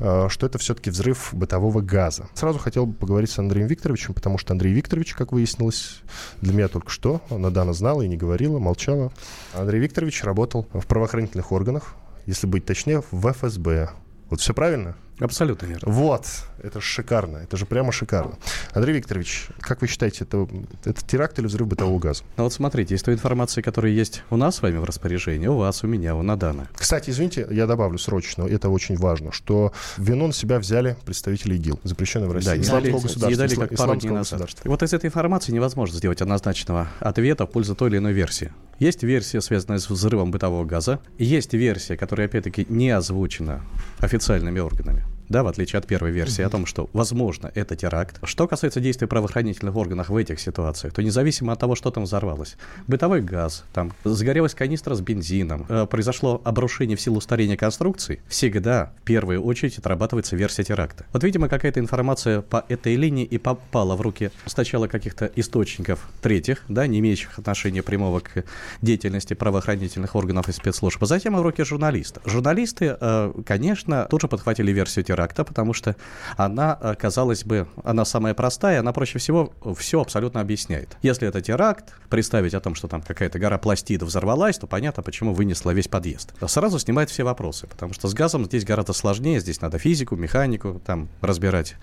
[0.00, 2.28] э, что это все-таки взрыв бытового газа.
[2.34, 6.00] Сразу хотел бы поговорить с Андреем Викторовичем, потому что Андрей Викторович, как выяснилось,
[6.40, 9.10] для меня только что, Надана знала и не говорила, молчала.
[9.54, 11.94] Андрей Викторович работал в правоохранительных органах,
[12.26, 13.90] если быть точнее, в ФСБ.
[14.28, 14.94] Вот все правильно?
[15.20, 15.92] Абсолютно верно.
[15.92, 16.26] Вот,
[16.62, 18.34] это шикарно, это же прямо шикарно.
[18.72, 20.48] Андрей Викторович, как вы считаете, это,
[20.84, 22.22] это теракт или взрыв бытового газа?
[22.36, 25.56] Ну вот смотрите, из той информации, которая есть у нас с вами в распоряжении, у
[25.56, 26.68] вас, у меня, у Надана.
[26.74, 31.80] Кстати, извините, я добавлю срочно, это очень важно, что вину на себя взяли представители ИГИЛ,
[31.84, 33.28] запрещенной в России Да, исламского дали, государства.
[33.28, 34.50] не дали как пару дней назад.
[34.64, 38.52] И вот из этой информации невозможно сделать однозначного ответа в пользу той или иной версии.
[38.78, 41.00] Есть версия, связанная с взрывом бытового газа.
[41.18, 43.62] Есть версия, которая, опять-таки, не озвучена
[43.98, 45.04] официальными органами.
[45.28, 48.18] Да, в отличие от первой версии, о том, что, возможно, это теракт.
[48.22, 52.56] Что касается действий правоохранительных органов в этих ситуациях, то независимо от того, что там взорвалось,
[52.86, 58.92] бытовой газ, там загорелась канистра с бензином, э, произошло обрушение в силу старения конструкции, всегда
[59.02, 61.06] в первую очередь отрабатывается версия теракта.
[61.12, 66.64] Вот, видимо, какая-то информация по этой линии и попала в руки сначала каких-то источников третьих,
[66.68, 68.44] да, не имеющих отношения прямого к
[68.82, 72.20] деятельности правоохранительных органов и спецслужб, а затем в руки журналиста.
[72.24, 75.96] Журналисты, э, конечно, тут же подхватили версию теракта, потому что
[76.36, 80.96] она, э, казалось бы, она самая простая, она проще всего все абсолютно объясняет.
[81.02, 85.34] Если это теракт, представить о том, что там какая-то гора пластидов взорвалась, то понятно, почему
[85.34, 86.34] вынесла весь подъезд.
[86.46, 90.80] Сразу снимает все вопросы, потому что с газом здесь гораздо сложнее, здесь надо физику, механику
[90.84, 91.76] там разбирать.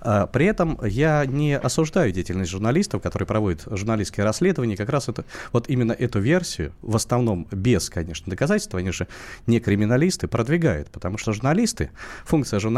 [0.00, 5.24] А, при этом я не осуждаю деятельность журналистов, которые проводят журналистские расследования, как раз это,
[5.52, 9.06] вот именно эту версию, в основном без, конечно, доказательств, они же
[9.46, 11.90] не криминалисты, продвигают, потому что журналисты,
[12.24, 12.75] функция журналистов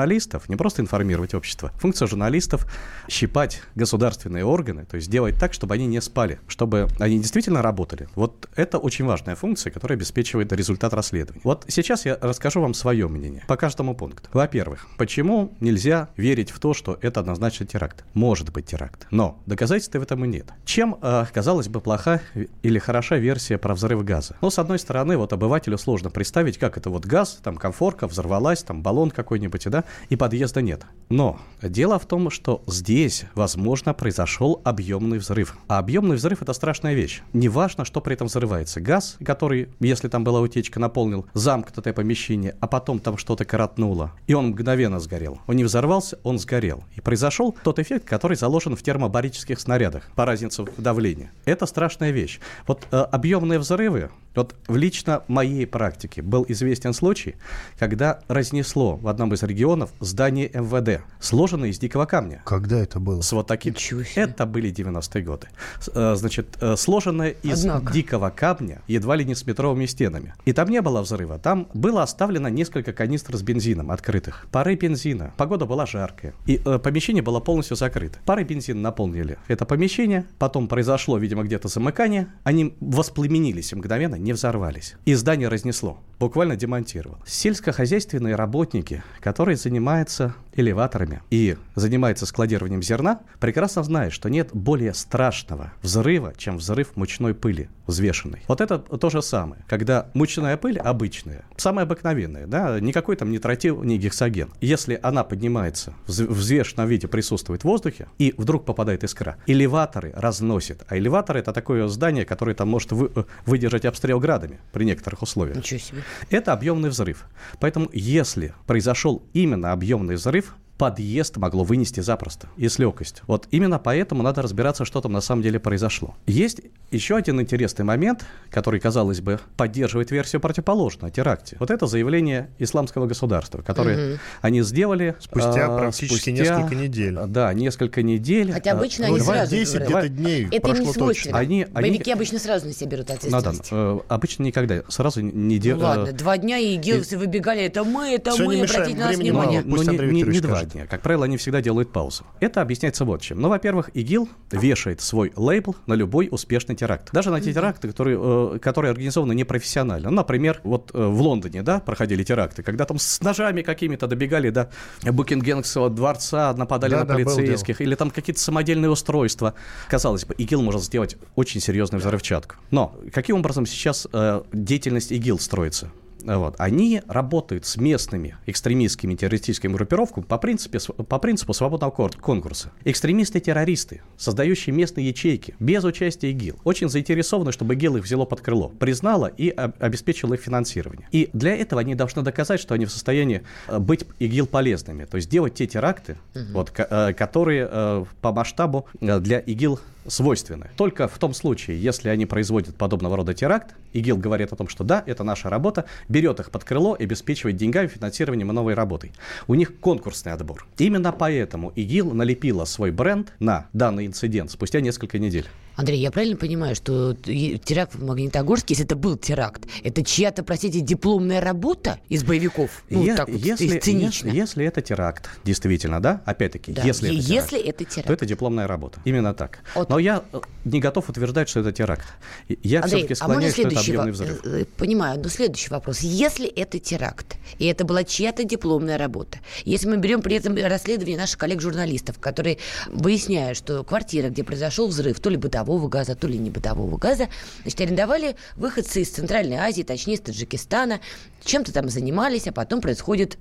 [0.48, 2.66] не просто информировать общество, функция журналистов
[3.08, 8.08] щипать государственные органы, то есть делать так, чтобы они не спали, чтобы они действительно работали.
[8.14, 11.40] Вот это очень важная функция, которая обеспечивает результат расследования.
[11.44, 14.28] Вот сейчас я расскажу вам свое мнение по каждому пункту.
[14.32, 18.04] Во-первых, почему нельзя верить в то, что это однозначно теракт?
[18.14, 20.46] Может быть теракт, но доказательств в этом и нет.
[20.64, 22.20] Чем, э, казалось бы, плоха
[22.62, 24.36] или хороша версия про взрыв газа?
[24.40, 28.62] Ну, с одной стороны, вот обывателю сложно представить, как это вот газ, там конфорка взорвалась,
[28.62, 30.84] там баллон какой-нибудь, да, и подъезда нет.
[31.08, 35.56] Но дело в том, что здесь, возможно, произошел объемный взрыв.
[35.66, 37.22] А объемный взрыв это страшная вещь.
[37.32, 38.80] Неважно, что при этом взрывается.
[38.80, 44.34] Газ, который, если там была утечка, наполнил замкнутое помещение, а потом там что-то коротнуло, и
[44.34, 45.40] он мгновенно сгорел.
[45.46, 46.84] Он не взорвался, он сгорел.
[46.94, 51.30] И произошел тот эффект, который заложен в термобарических снарядах по разнице в давлении.
[51.46, 52.38] Это страшная вещь.
[52.66, 57.34] Вот э, объемные взрывы, вот в лично моей практике был известен случай,
[57.78, 62.42] когда разнесло в одном из регионов здание МВД, сложенное из дикого камня.
[62.44, 63.20] Когда это было?
[63.20, 63.74] С вот таким.
[64.14, 65.48] Это были 90-е годы.
[65.94, 67.92] Э, значит, э, сложенное из Однако.
[67.92, 70.34] дикого камня, едва ли не с метровыми стенами.
[70.44, 71.38] И там не было взрыва.
[71.38, 74.46] Там было оставлено несколько канистр с бензином открытых.
[74.50, 75.34] Пары бензина.
[75.36, 76.34] Погода была жаркая.
[76.46, 78.18] И э, помещение было полностью закрыто.
[78.24, 80.24] Пары бензина наполнили это помещение.
[80.38, 82.28] Потом произошло, видимо, где-то замыкание.
[82.44, 84.94] Они воспламенились мгновенно, не взорвались.
[85.04, 85.98] И здание разнесло.
[86.18, 87.18] Буквально демонтировал.
[87.26, 95.72] Сельскохозяйственные работники, которые занимаются элеваторами и занимаются складированием зерна, прекрасно знают, что нет более страшного
[95.82, 98.42] взрыва, чем взрыв мучной пыли взвешенной.
[98.48, 103.38] Вот это то же самое, когда мучная пыль обычная, самая обыкновенная, да, никакой там не
[103.38, 104.50] тротил, не гексоген.
[104.60, 110.84] Если она поднимается, в взвешенном виде присутствует в воздухе, и вдруг попадает искра, элеваторы разносят.
[110.88, 113.10] А элеваторы это такое здание, которое там может вы,
[113.46, 115.56] выдержать обстрел градами при некоторых условиях.
[115.56, 116.02] Ничего себе.
[116.30, 117.24] Это объемный взрыв.
[117.58, 120.47] Поэтому если произошел именно объемный взрыв,
[120.78, 123.24] подъезд могло вынести запросто и с легкостью.
[123.26, 126.14] Вот именно поэтому надо разбираться, что там на самом деле произошло.
[126.26, 126.60] Есть
[126.90, 131.56] еще один интересный момент, который, казалось бы, поддерживает версию противоположную о теракте.
[131.58, 134.20] Вот это заявление исламского государства, которое угу.
[134.40, 137.18] они сделали спустя а, практически спустя, несколько недель.
[137.26, 138.52] Да, несколько недель.
[138.52, 141.38] Хотя обычно а, они сразу 10 где-то дней Это им не свойственно.
[141.38, 142.12] Они, Боевики они...
[142.12, 143.72] обычно сразу на себя берут ответственность.
[143.72, 144.82] Надо, э, обычно никогда.
[144.88, 145.82] Сразу не делают.
[145.82, 147.18] Ну, ладно, два дня и гилсы и...
[147.18, 147.62] выбегали.
[147.62, 149.62] Это мы, это Все мы, обратите на нас внимание.
[149.64, 150.86] Ну, не, не, не два дня.
[150.86, 152.24] Как правило, они всегда делают паузу.
[152.40, 153.40] Это объясняется вот чем.
[153.40, 157.10] Ну, во-первых, ИГИЛ вешает свой лейбл на любой успешный теракт.
[157.12, 160.10] Даже на те теракты, которые, э, которые организованы непрофессионально.
[160.10, 164.50] Ну, например, вот э, в Лондоне, да, проходили теракты, когда там с ножами какими-то добегали
[164.50, 164.70] до
[165.02, 169.54] Букингемского дворца, нападали да, на полицейских, или там какие-то самодельные устройства.
[169.88, 172.56] Казалось бы, ИГИЛ может сделать очень серьезную взрывчатку.
[172.70, 175.90] Но каким образом сейчас э, деятельность ИГИЛ строится?
[176.22, 182.72] Вот, они работают с местными экстремистскими террористическими группировками по, принципе, по принципу свободного конкурса.
[182.84, 188.68] Экстремисты-террористы, создающие местные ячейки, без участия ИГИЛ, очень заинтересованы, чтобы ИГИЛ их взяло под крыло,
[188.78, 191.08] признало и обеспечило их финансирование.
[191.12, 195.16] И для этого они должны доказать, что они в состоянии э, быть ИГИЛ полезными, то
[195.16, 196.44] есть делать те теракты, угу.
[196.52, 200.70] вот, э, которые э, по масштабу для ИГИЛ свойственны.
[200.76, 204.84] Только в том случае, если они производят подобного рода теракт, ИГИЛ говорит о том, что
[204.84, 209.12] да, это наша работа, берет их под крыло и обеспечивает деньгами, финансированием и новой работой.
[209.46, 210.66] У них конкурсный отбор.
[210.78, 215.46] Именно поэтому ИГИЛ налепила свой бренд на данный инцидент спустя несколько недель.
[215.78, 220.80] Андрей, я правильно понимаю, что теракт в Магнитогорске, если это был теракт, это чья-то, простите,
[220.80, 222.82] дипломная работа из боевиков?
[222.90, 224.26] Ну, я, так вот, если, цинично.
[224.26, 226.82] Если, если это теракт, действительно, да, опять-таки, да.
[226.82, 229.00] если, это, теракт, если это теракт, то это дипломная работа.
[229.04, 229.60] Именно так.
[229.76, 229.88] Вот.
[229.88, 232.08] Но я э, не готов утверждать, что это теракт.
[232.48, 234.44] Я Андрей, все-таки а склоняюсь, а что это объемный взрыв.
[234.44, 236.00] Э, понимаю, но следующий вопрос.
[236.00, 241.16] Если это теракт, и это была чья-то дипломная работа, если мы берем при этом расследование
[241.16, 246.26] наших коллег-журналистов, которые выясняют, что квартира, где произошел взрыв, то ли бытовой, бытового газа, то
[246.26, 247.28] ли не бытового газа,
[247.62, 251.00] значит, арендовали выходцы из Центральной Азии, точнее, из Таджикистана,
[251.44, 253.38] чем-то там занимались, а потом происходит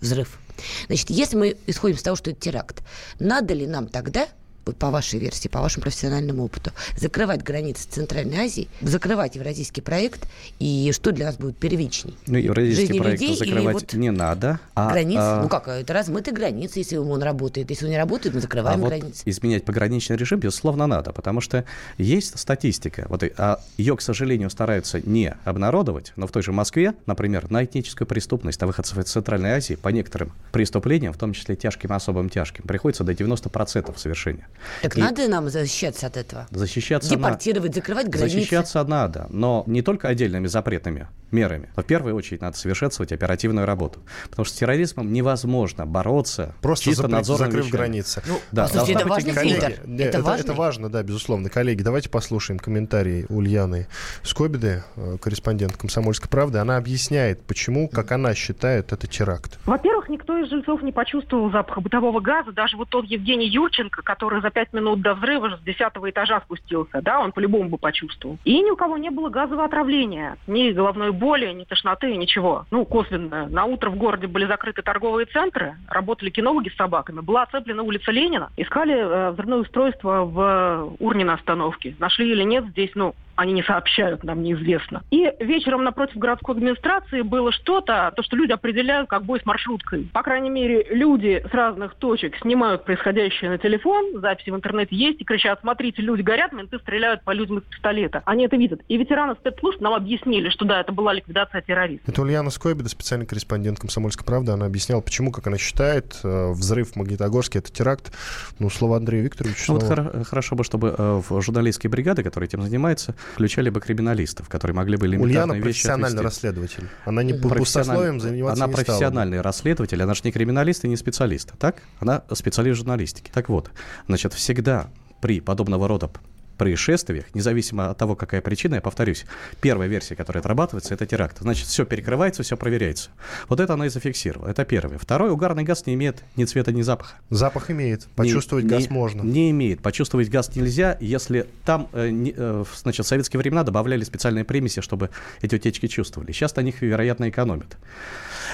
[0.00, 0.38] взрыв.
[0.86, 2.82] Значит, если мы исходим с того, что это теракт,
[3.18, 4.28] надо ли нам тогда
[4.72, 10.90] по вашей версии, по вашему профессиональному опыту, закрывать границы Центральной Азии, закрывать евразийский проект, и
[10.92, 12.16] что для нас будет первичней?
[12.26, 14.60] Ну, евразийский Жизни проект людей закрывать вот не надо.
[14.74, 15.18] А, границы?
[15.20, 15.42] А...
[15.42, 17.70] Ну как, это размытые границы, если он работает.
[17.70, 19.22] Если он не работает, мы закрываем а границы.
[19.24, 21.64] Вот изменять пограничный режим, безусловно, надо, потому что
[21.98, 23.06] есть статистика.
[23.08, 27.64] Вот, а ее, к сожалению, стараются не обнародовать, но в той же Москве, например, на
[27.64, 31.94] этническую преступность на выходцев из Центральной Азии по некоторым преступлениям, в том числе тяжким и
[31.94, 34.46] особым тяжким, приходится до 90% совершения.
[34.82, 36.46] Так и надо нам защищаться от этого?
[36.50, 37.74] Защищаться Депортировать, на...
[37.74, 38.38] закрывать границы?
[38.38, 41.68] Защищаться надо, но не только отдельными запретными мерами.
[41.76, 44.00] Но в первую очередь надо совершенствовать оперативную работу.
[44.30, 47.78] Потому что с терроризмом невозможно бороться Просто чисто надзорным закрыв вещами.
[47.78, 48.22] границы.
[48.26, 49.66] Ну, да, слушайте, это важный коллеги, фильтр.
[49.66, 51.50] это, это, это важно, да, безусловно.
[51.50, 53.88] Коллеги, давайте послушаем комментарий Ульяны
[54.22, 56.58] Скобиды, э, корреспондент «Комсомольской правды».
[56.58, 59.58] Она объясняет, почему, как она считает, это теракт.
[59.66, 62.52] Во-первых, никто из жильцов не почувствовал запаха бытового газа.
[62.52, 67.00] Даже вот тот Евгений Юрченко, который за пять минут до взрыва с десятого этажа спустился,
[67.00, 68.38] да, он по-любому бы почувствовал.
[68.44, 72.66] И ни у кого не было газового отравления, ни головной боли, ни тошноты, ничего.
[72.70, 73.48] Ну, косвенно.
[73.48, 78.10] На утро в городе были закрыты торговые центры, работали кинологи с собаками, была оцеплена улица
[78.10, 81.96] Ленина, искали э, взрывное устройство в урне на остановке.
[81.98, 85.02] Нашли или нет, здесь, ну, они не сообщают, нам неизвестно.
[85.10, 90.08] И вечером напротив городской администрации было что-то, то, что люди определяют как бой с маршруткой.
[90.12, 95.20] По крайней мере, люди с разных точек снимают происходящее на телефон, записи в интернете есть,
[95.20, 98.22] и кричат, смотрите, люди горят, менты стреляют по людям из пистолета.
[98.24, 98.80] Они это видят.
[98.88, 102.08] И ветераны спецслужб нам объяснили, что да, это была ликвидация террористов.
[102.08, 104.52] Это Ульяна Скойбеда, специальный корреспондент «Комсомольской правды».
[104.52, 108.12] Она объясняла, почему, как она считает, э, взрыв в Магнитогорске– это теракт.
[108.58, 109.72] Ну, слово Андрея Викторовича.
[109.72, 114.48] Ну, вот хорошо бы, чтобы э, в журналистские бригады, которые этим занимаются, включали бы криминалистов,
[114.48, 116.24] которые могли бы элементарные Ульяна вещи профессиональный отвести.
[116.24, 116.88] расследователь.
[117.04, 119.42] Она не пустословием заниматься Она не профессиональный стала.
[119.42, 121.82] расследователь, она же не криминалист и не специалист, так?
[122.00, 123.30] Она специалист журналистики.
[123.32, 123.70] Так вот,
[124.06, 126.10] значит, всегда при подобного рода
[126.56, 129.24] происшествиях, независимо от того, какая причина, я повторюсь,
[129.60, 131.38] первая версия, которая отрабатывается, это теракт.
[131.40, 133.10] Значит, все перекрывается, все проверяется.
[133.48, 134.48] Вот это она и зафиксировала.
[134.48, 134.98] Это первое.
[134.98, 137.16] Второе, угарный газ не имеет ни цвета, ни запаха.
[137.30, 138.06] Запах имеет.
[138.16, 139.22] Почувствовать не, газ не, можно.
[139.22, 139.82] Не имеет.
[139.82, 144.80] Почувствовать газ нельзя, если там, э, не, э, значит, в советские времена добавляли специальные примеси,
[144.80, 146.32] чтобы эти утечки чувствовали.
[146.32, 147.76] Сейчас на них, вероятно, экономят.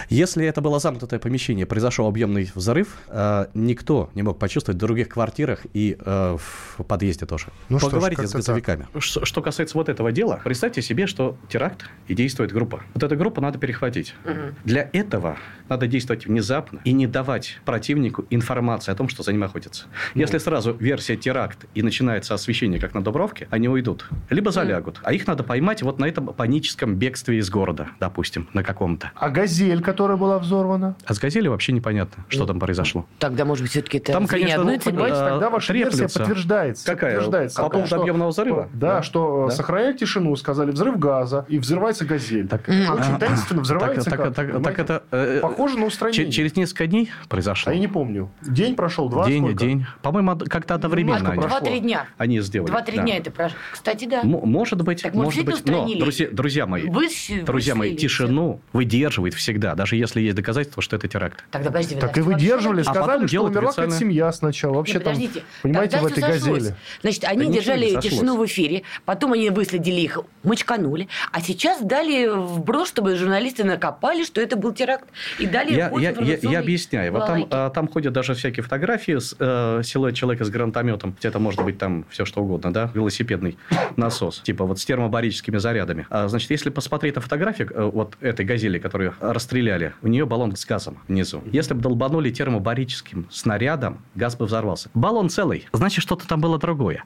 [0.09, 5.09] Если это было замкнутое помещение, произошел объемный взрыв, э, никто не мог почувствовать в других
[5.09, 7.47] квартирах и э, в подъезде тоже.
[7.69, 8.87] Ну Поговорите с газовиками.
[8.99, 12.83] Что, что касается вот этого дела, представьте себе, что теракт и действует группа.
[12.95, 14.15] Вот эту группу надо перехватить.
[14.25, 14.55] Угу.
[14.65, 15.37] Для этого
[15.69, 19.87] надо действовать внезапно и не давать противнику информации о том, что за ним охотятся.
[20.15, 20.21] Ну.
[20.21, 24.09] Если сразу версия теракт и начинается освещение, как на Дубровке, они уйдут.
[24.29, 25.01] Либо залягут.
[25.03, 29.13] А их надо поймать вот на этом паническом бегстве из города, допустим, на каком-то.
[29.15, 30.97] А «Газель», которая была взорвана?
[31.05, 33.07] А с «Газели» вообще непонятно, что ну, там произошло.
[33.19, 36.03] Тогда, может быть, все-таки это там, конечно, ну, понимаете, тогда ваша треплется.
[36.03, 36.87] версия подтверждается.
[36.87, 37.15] Какая?
[37.15, 37.63] Подтверждается.
[37.63, 38.69] По поводу объемного взрыва?
[38.73, 39.55] Да, да, что да?
[39.55, 42.49] сохраняют тишину, сказали взрыв газа, и взрывается «Газель».
[42.49, 45.03] Так, Очень а, таинственно взрывается так, как, так, так это...
[45.11, 46.31] Э, Похоже на устранение.
[46.31, 47.71] Через несколько дней произошло?
[47.71, 48.31] А я не помню.
[48.43, 49.65] День прошел, два, День, сколько?
[49.65, 49.87] день.
[50.03, 51.35] По-моему, как-то одновременно.
[51.35, 52.07] Два-три дня.
[52.19, 52.71] Они сделали.
[52.71, 53.03] Два-три да.
[53.03, 53.57] дня это прошло.
[53.73, 54.21] Кстати, да.
[54.21, 55.65] М- может быть, так, может быть.
[55.67, 57.09] Но, друзья, друзья мои, вы,
[57.45, 61.45] друзья мои, тишину выдерживает всегда, даже если есть доказательства, что это теракт.
[61.51, 64.75] Тогда подожди, Так и выдерживали, а сказали, что умерла как семья сначала.
[64.75, 65.15] Вообще там,
[65.63, 66.75] понимаете, в этой газели.
[67.03, 72.27] Значит, они да держали тишину в эфире, потом они выследили их, мочканули, а сейчас дали
[72.27, 77.13] вброс, чтобы журналисты накопали, что это был теракт, и дали я, я, я, я объясняю.
[77.13, 81.17] Вот там, а, там ходят даже всякие фотографии с э, силуэт человека с гранатометом.
[81.23, 83.59] Это может быть там все что угодно, да, велосипедный
[83.97, 86.07] насос, типа вот с термобарическими зарядами.
[86.11, 90.57] А, значит, если посмотреть на фотографию э, вот этой газели, которую расстреляли, у нее баллон
[90.57, 91.43] с газом внизу.
[91.53, 94.91] Если бы долбанули термобарическим снарядом, газ бы взорвался.
[94.95, 97.05] Баллон целый, значит, что-то там было другое.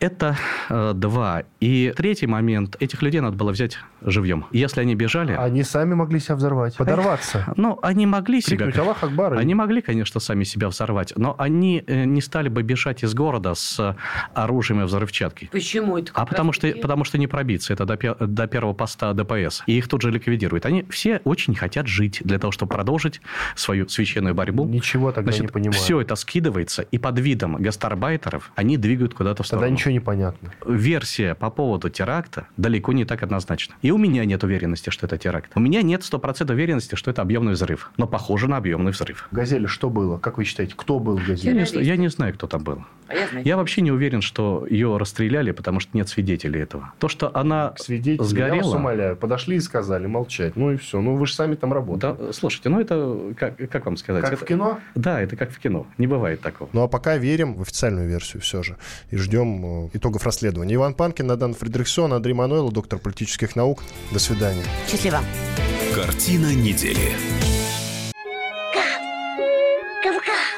[0.00, 0.36] Это
[0.68, 1.42] э, два.
[1.60, 2.76] И третий момент.
[2.80, 4.46] Этих людей надо было взять живьем.
[4.52, 5.32] Если они бежали...
[5.32, 7.52] Они сами могли себя взорвать, подорваться.
[7.56, 8.84] Ну, они могли Крикнуть, себя...
[8.84, 9.34] Аллах Акбар.
[9.34, 13.54] Они могли, конечно, сами себя взорвать, но они э, не стали бы бежать из города
[13.54, 13.96] с
[14.34, 15.48] оружием и взрывчаткой.
[15.50, 16.12] Почему это?
[16.14, 17.72] А потому что, потому что не пробиться.
[17.72, 19.62] Это до, до первого поста ДПС.
[19.66, 20.66] И их тут же ликвидируют.
[20.66, 23.20] Они все очень хотят жить для того, чтобы продолжить
[23.56, 24.64] свою священную борьбу.
[24.64, 25.72] Ничего тогда не понимаю.
[25.72, 29.66] Все это скидывается, и под видом гастарбайтеров они двигают куда-то в сторону.
[29.66, 30.52] Тогда ничего не понятно.
[30.66, 33.74] Версия по поводу теракта далеко не так однозначна.
[33.82, 35.50] И у меня нет уверенности, что это теракт.
[35.54, 37.90] У меня нет стопроцентной уверенности, что это объемный взрыв.
[37.96, 39.28] Но похоже на объемный взрыв.
[39.30, 40.18] В «Газели» что было?
[40.18, 41.58] Как вы считаете, кто был в Я «Газели»?
[41.58, 42.84] не, зна- я не знаю, кто там был.
[43.08, 43.46] А я знаю.
[43.46, 46.92] Я вообще не уверен, что ее расстреляли, потому что нет свидетелей этого.
[46.98, 48.76] То, что она Свидетели, я вас сгорела...
[48.76, 50.56] умоляю, подошли и сказали молчать.
[50.56, 51.00] Ну и все.
[51.00, 52.14] Ну вы же сами там работали.
[52.18, 54.22] Да, слушайте, ну это, как, как вам сказать?
[54.24, 54.78] Как Это- в кино?
[54.94, 55.86] Да, это как в кино.
[55.96, 56.68] Не бывает такого.
[56.72, 58.76] Ну а пока верим в официальную версию все же.
[59.10, 60.74] И ждем э, итогов расследования.
[60.74, 63.82] Иван Панкин, Надан Фредериксон, Андрей Мануэлов, доктор политических наук.
[64.12, 64.64] До свидания.
[64.88, 65.20] Счастливо.
[65.94, 67.12] Картина недели.
[68.74, 69.00] Гав-гав.
[70.02, 70.57] Чего?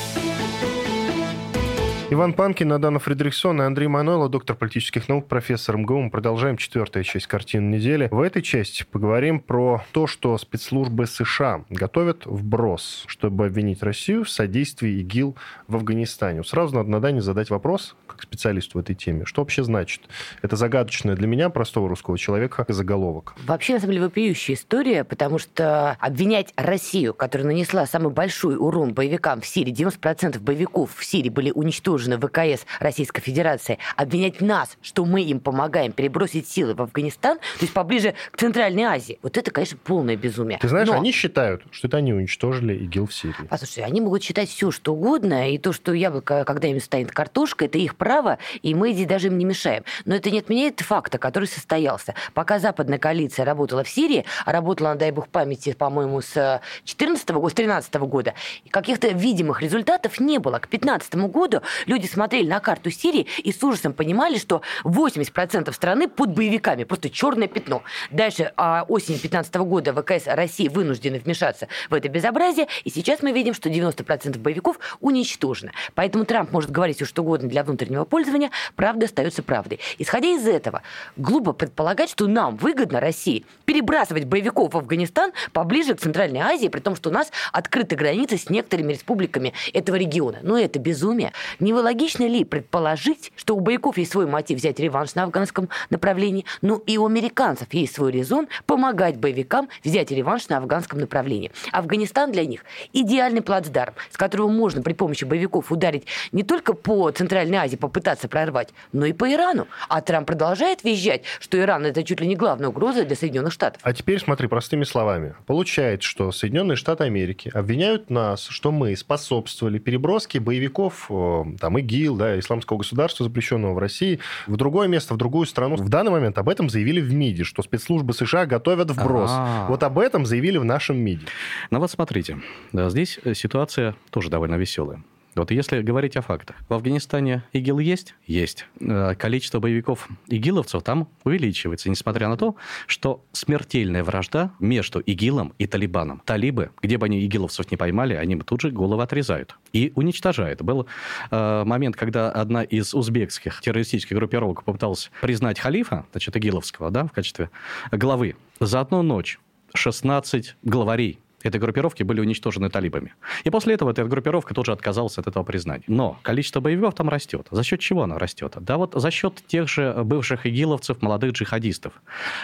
[2.13, 6.01] Иван Панкин, Надана Фредериксон и Андрей Мануэлов, доктор политических наук, профессор МГУ.
[6.01, 8.09] Мы продолжаем четвертая часть картины недели.
[8.11, 14.29] В этой части поговорим про то, что спецслужбы США готовят вброс, чтобы обвинить Россию в
[14.29, 15.37] содействии ИГИЛ
[15.69, 16.43] в Афганистане.
[16.43, 19.23] Сразу надо Надане задать вопрос, как специалисту в этой теме.
[19.23, 20.01] Что вообще значит?
[20.41, 23.35] Это загадочное для меня, простого русского человека, заголовок.
[23.45, 28.93] Вообще, на самом деле, вопиющая история, потому что обвинять Россию, которая нанесла самый большой урон
[28.93, 34.77] боевикам в Сирии, 90% боевиков в Сирии были уничтожены в ВКС Российской Федерации, обвинять нас,
[34.81, 39.37] что мы им помогаем перебросить силы в Афганистан, то есть поближе к Центральной Азии, вот
[39.37, 40.59] это, конечно, полное безумие.
[40.59, 43.47] Ты знаешь, Но- они считают, что это они уничтожили ИГИЛ в Сирии.
[43.49, 47.65] Послушайте, они могут считать все, что угодно, и то, что яблоко, когда им станет картошка,
[47.65, 49.83] это их право, и мы здесь даже им не мешаем.
[50.05, 52.15] Но это не отменяет факта, который состоялся.
[52.33, 57.29] Пока западная коалиция работала в Сирии, а работала, она, дай бог памяти, по-моему, с 14
[57.29, 58.33] года, с 13 года,
[58.69, 60.59] каких-то видимых результатов не было.
[60.59, 61.61] К 15 году
[61.91, 67.09] люди смотрели на карту Сирии и с ужасом понимали, что 80% страны под боевиками, просто
[67.09, 67.83] черное пятно.
[68.11, 73.33] Дальше а, осенью 15 года ВКС России вынуждены вмешаться в это безобразие, и сейчас мы
[73.33, 75.71] видим, что 90% боевиков уничтожено.
[75.93, 79.79] Поэтому Трамп может говорить все что угодно для внутреннего пользования, правда остается правдой.
[79.97, 80.83] Исходя из этого,
[81.17, 86.79] глупо предполагать, что нам выгодно России перебрасывать боевиков в Афганистан поближе к Центральной Азии, при
[86.79, 90.39] том, что у нас открыты границы с некоторыми республиками этого региона.
[90.41, 91.33] Но это безумие.
[91.81, 96.77] Нелогично ли предположить, что у боевиков есть свой мотив взять реванш на афганском направлении, ну
[96.85, 101.51] и у американцев есть свой резон помогать боевикам взять реванш на афганском направлении.
[101.71, 107.09] Афганистан для них идеальный плацдарм, с которого можно при помощи боевиков ударить не только по
[107.09, 109.65] Центральной Азии, попытаться прорвать, но и по Ирану.
[109.89, 113.81] А Трамп продолжает визжать, что Иран это чуть ли не главная угроза для Соединенных Штатов.
[113.81, 115.33] А теперь смотри простыми словами.
[115.47, 122.17] Получается, что Соединенные Штаты Америки обвиняют нас, что мы способствовали переброске боевиков, э, там, ИГИЛ,
[122.17, 125.75] да, исламского государства, запрещенного в России, в другое место, в другую страну.
[125.77, 129.31] В данный момент об этом заявили в МИДе, что спецслужбы США готовят вброс.
[129.31, 129.67] А.
[129.69, 131.25] Вот об этом заявили в нашем МИДе.
[131.69, 132.39] Ну вот смотрите,
[132.73, 135.01] да, здесь ситуация тоже довольно веселая.
[135.35, 136.57] Вот если говорить о фактах.
[136.67, 138.15] В Афганистане ИГИЛ есть?
[138.25, 138.65] Есть.
[138.81, 142.55] Э, Количество боевиков игиловцев там увеличивается, несмотря на то,
[142.85, 146.21] что смертельная вражда между ИГИЛом и Талибаном.
[146.25, 150.61] Талибы, где бы они игиловцев не поймали, они им тут же головы отрезают и уничтожают.
[150.61, 150.87] Был
[151.29, 157.11] э, момент, когда одна из узбекских террористических группировок попыталась признать халифа, значит, игиловского, да, в
[157.13, 157.49] качестве
[157.91, 158.35] главы.
[158.59, 159.39] За одну ночь
[159.73, 161.19] 16 главарей
[161.49, 163.13] этой группировки были уничтожены талибами.
[163.43, 165.83] И после этого эта группировка тоже отказалась от этого признания.
[165.87, 167.47] Но количество боевиков там растет.
[167.51, 168.53] За счет чего оно растет?
[168.59, 171.93] Да вот за счет тех же бывших игиловцев, молодых джихадистов,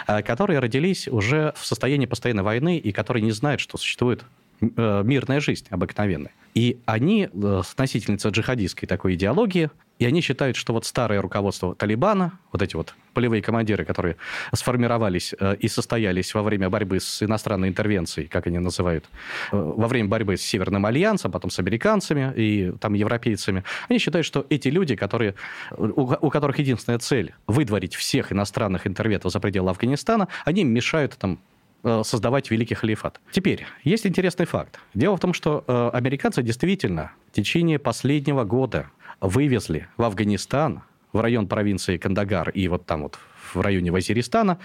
[0.06, 4.24] э, которые родились уже в состоянии постоянной войны и которые не знают, что существует
[4.60, 6.32] э, мирная жизнь обыкновенная.
[6.54, 11.74] И они, э, с носительницы джихадистской такой идеологии, И они считают, что вот старое руководство
[11.74, 14.16] Талибана, вот эти вот полевые командиры, которые
[14.52, 19.04] сформировались э, и состоялись во время борьбы с иностранной интервенцией, как они называют,
[19.50, 24.24] э, во время борьбы с Северным Альянсом, потом с американцами и там европейцами, они считают,
[24.24, 25.34] что эти люди, которые,
[25.76, 31.40] у, у которых единственная цель выдворить всех иностранных интервентов за пределы Афганистана, они мешают там
[31.82, 33.20] э, создавать великий халифат.
[33.32, 34.78] Теперь, есть интересный факт.
[34.94, 38.90] Дело в том, что американцы действительно в течение последнего года
[39.20, 43.18] вывезли в Афганистан, в район провинции Кандагар и вот там вот
[43.54, 44.58] в районе Вазиристана,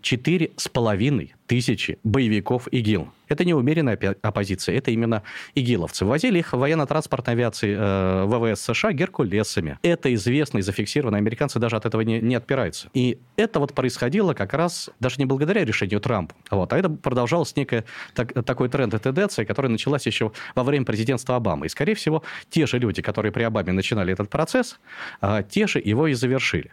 [0.00, 3.08] четыре с половиной тысячи боевиков ИГИЛ.
[3.28, 5.22] Это не умеренная оппозиция, это именно
[5.54, 6.04] игиловцы.
[6.04, 9.78] Возили их в военно-транспортной авиации э, ВВС США Геркулесами.
[9.82, 12.88] Это известно и зафиксировано, американцы даже от этого не, не отпираются.
[12.94, 17.56] И это вот происходило как раз даже не благодаря решению Трампа, вот, а это продолжалось
[17.56, 17.84] некое
[18.14, 21.66] так, такой тренд и тенденция, которая началась еще во время президентства Обамы.
[21.66, 24.78] И, скорее всего, те же люди, которые при Обаме начинали этот процесс,
[25.20, 26.72] э, те же его и завершили.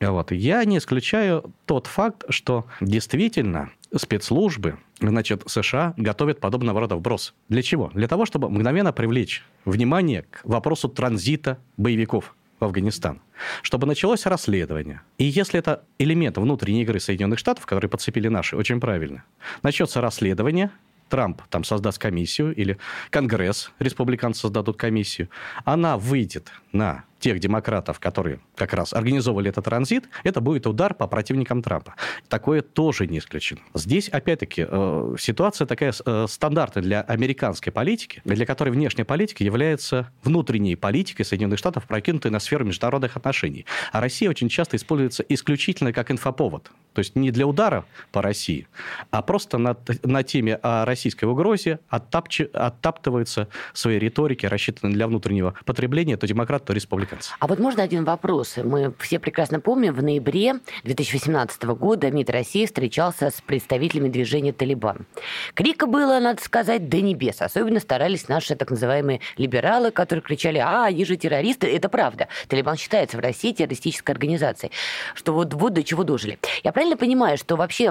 [0.00, 0.32] Вот.
[0.32, 7.34] Я не исключаю тот факт, что действительно спецслужбы значит, США готовят подобного рода вброс.
[7.48, 7.90] Для чего?
[7.94, 13.20] Для того, чтобы мгновенно привлечь внимание к вопросу транзита боевиков в Афганистан,
[13.62, 15.02] чтобы началось расследование.
[15.18, 19.24] И если это элемент внутренней игры Соединенных Штатов, которые подцепили наши, очень правильно,
[19.62, 20.70] начнется расследование,
[21.08, 22.78] Трамп там создаст комиссию, или
[23.10, 25.28] Конгресс, республиканцы создадут комиссию,
[25.64, 31.06] она выйдет на тех демократов, которые как раз организовывали этот транзит, это будет удар по
[31.06, 31.94] противникам Трампа.
[32.28, 33.60] Такое тоже не исключено.
[33.74, 40.10] Здесь, опять-таки, э, ситуация такая э, стандартная для американской политики, для которой внешняя политика является
[40.24, 43.66] внутренней политикой Соединенных Штатов, прокинутой на сферу международных отношений.
[43.92, 46.70] А Россия очень часто используется исключительно как инфоповод.
[46.92, 48.66] То есть не для удара по России,
[49.10, 55.54] а просто на, на теме о российской угрозе оттапчи, оттаптываются свои риторики, рассчитанные для внутреннего
[55.64, 56.72] потребления, то демократы, то
[57.10, 57.32] республиканцы.
[57.38, 58.56] А вот можно один вопрос?
[58.56, 65.06] Мы все прекрасно помним, в ноябре 2018 года МИД России встречался с представителями движения «Талибан».
[65.54, 67.40] Крика было, надо сказать, до небес.
[67.42, 71.66] Особенно старались наши так называемые либералы, которые кричали, а, они же террористы.
[71.66, 72.28] Это правда.
[72.48, 74.72] Талибан считается в России террористической организацией.
[75.14, 76.38] Что вот, вот до чего дожили.
[76.62, 77.90] Я правильно понимаю, что вообще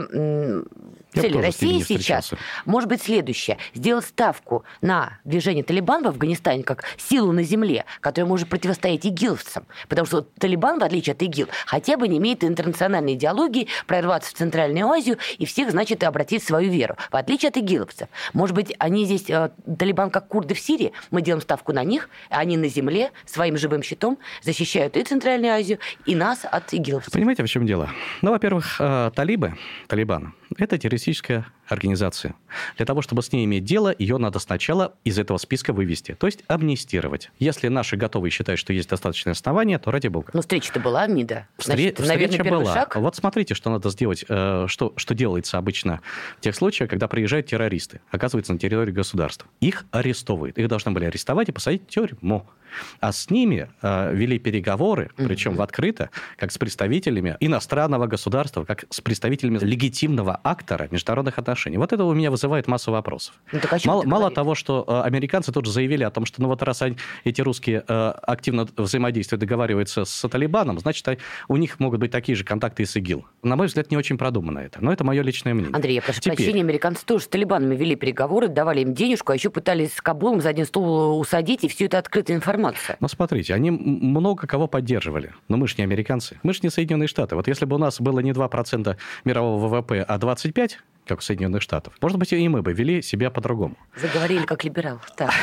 [1.14, 2.32] цель России сейчас
[2.66, 3.58] может быть следующая.
[3.74, 9.66] Сделать ставку на движение Талибан в Афганистане как силу на земле, которая может противостоять игиловцам.
[9.88, 14.34] Потому что Талибан, в отличие от ИГИЛ, хотя бы не имеет интернациональной идеологии прорваться в
[14.34, 16.96] Центральную Азию и всех, значит, обратить в свою веру.
[17.12, 18.08] В отличие от игиловцев.
[18.34, 22.10] Может быть, они здесь, э, Талибан как курды в Сирии, мы делаем ставку на них,
[22.30, 27.14] а они на земле своим живым щитом защищают и Центральную Азию, и нас от игиловцев.
[27.14, 27.90] Понимаете, в чем дело?
[28.22, 29.56] Ну, во-первых, э, талибы,
[29.88, 32.36] Талибан, это террористическая организация.
[32.78, 36.28] Для того, чтобы с ней иметь дело, ее надо сначала из этого списка вывести, то
[36.28, 37.32] есть амнистировать.
[37.40, 40.32] Если наши готовы считают, что есть достаточное основание, то ради бога.
[40.34, 41.48] Ну, встреча-то была, МИДа.
[41.58, 42.74] Значит, Встре- наверное, встреча была.
[42.74, 42.96] Шаг.
[42.96, 46.02] Вот смотрите, что надо сделать, э, что, что делается обычно
[46.38, 49.48] в тех случаях, когда приезжают террористы, оказывается, на территории государства.
[49.60, 50.58] Их арестовывают.
[50.58, 52.46] Их должны были арестовать и посадить в тюрьму.
[53.00, 55.56] А с ними э, вели переговоры, причем mm-hmm.
[55.56, 61.59] в открыто, как с представителями иностранного государства, как с представителями легитимного актора международных отношений.
[61.68, 63.36] Вот это у меня вызывает массу вопросов.
[63.52, 66.64] Ну, мало, мало того, что э, американцы тут же заявили о том, что ну вот
[66.64, 72.00] раз они, эти русские э, активно взаимодействуют, договариваются с Талибаном, значит, а, у них могут
[72.00, 73.26] быть такие же контакты и с ИГИЛ.
[73.44, 74.84] На мой взгляд, не очень продумано это.
[74.84, 75.76] Но это мое личное мнение.
[75.76, 76.36] Андрей, я прошу Теперь...
[76.36, 80.42] прощения, американцы тоже с Талибанами вели переговоры, давали им денежку, а еще пытались с Кабулом
[80.42, 82.98] за один стол усадить, и все это открытая информация.
[83.00, 85.34] Ну, смотрите, они много кого поддерживали.
[85.48, 86.40] Но мы же не американцы.
[86.44, 87.36] Мы же не Соединенные Штаты.
[87.36, 90.72] Вот если бы у нас было не 2% мирового ВВП, а 25%,
[91.10, 91.94] как у Соединенных Штатов.
[92.02, 93.76] Может быть, и мы бы вели себя по-другому.
[93.96, 95.02] Заговорили как либерал.
[95.18, 95.34] Так.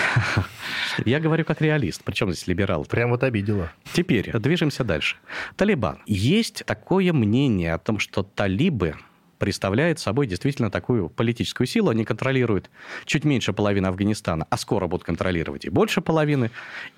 [1.04, 2.02] Я говорю как реалист.
[2.04, 2.84] Причем здесь либерал?
[2.84, 3.72] Прям вот обидела.
[3.92, 5.16] Теперь движемся дальше.
[5.56, 5.98] Талибан.
[6.06, 8.94] Есть такое мнение о том, что талибы
[9.38, 11.90] представляет собой действительно такую политическую силу.
[11.90, 12.70] Они контролируют
[13.04, 16.50] чуть меньше половины Афганистана, а скоро будут контролировать и больше половины.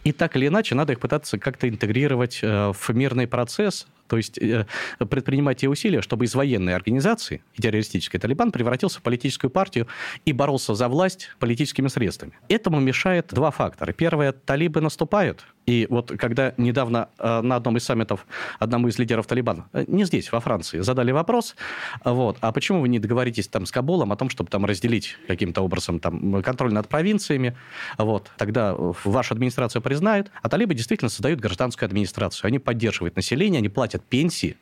[0.04, 4.38] И так или иначе надо их пытаться как-то интегрировать э, в мирный процесс, то есть
[4.38, 4.66] э,
[4.98, 9.86] предпринимать те усилия, чтобы из военной организации, террористической Талибан, превратился в политическую партию
[10.24, 12.32] и боролся за власть политическими средствами.
[12.48, 13.92] Этому мешает два фактора.
[13.92, 15.44] Первое, талибы наступают.
[15.68, 18.26] И вот когда недавно э, на одном из саммитов
[18.58, 21.56] одному из лидеров Талибана, э, не здесь, во Франции, задали вопрос,
[22.04, 25.60] вот, а почему вы не договоритесь там с Кабулом о том, чтобы там разделить каким-то
[25.60, 27.54] образом там контроль над провинциями,
[27.98, 32.48] вот, тогда ваша администрация признает, а талибы действительно создают гражданскую администрацию.
[32.48, 34.56] Они поддерживают население, они платят платят пенсии,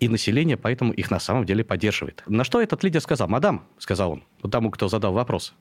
[0.00, 2.22] и население поэтому их на самом деле поддерживает.
[2.26, 3.28] На что этот лидер сказал?
[3.28, 5.54] «Мадам»,— сказал он, тому, кто задал вопрос,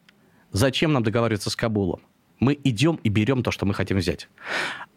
[0.51, 2.01] «зачем нам договариваться с Кабулом?
[2.41, 4.27] Мы идем и берем то, что мы хотим взять».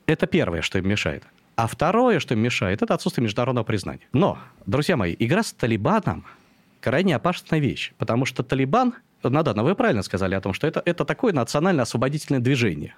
[0.06, 1.22] Это первое, что им мешает.
[1.56, 4.00] А второе, что им мешает, это отсутствие международного признания.
[4.12, 6.26] Но, друзья мои, игра с Талибаном
[6.80, 11.04] крайне опасная вещь, потому что Талибан, Надана, вы правильно сказали о том, что это, это
[11.04, 12.94] такое национально-освободительное движение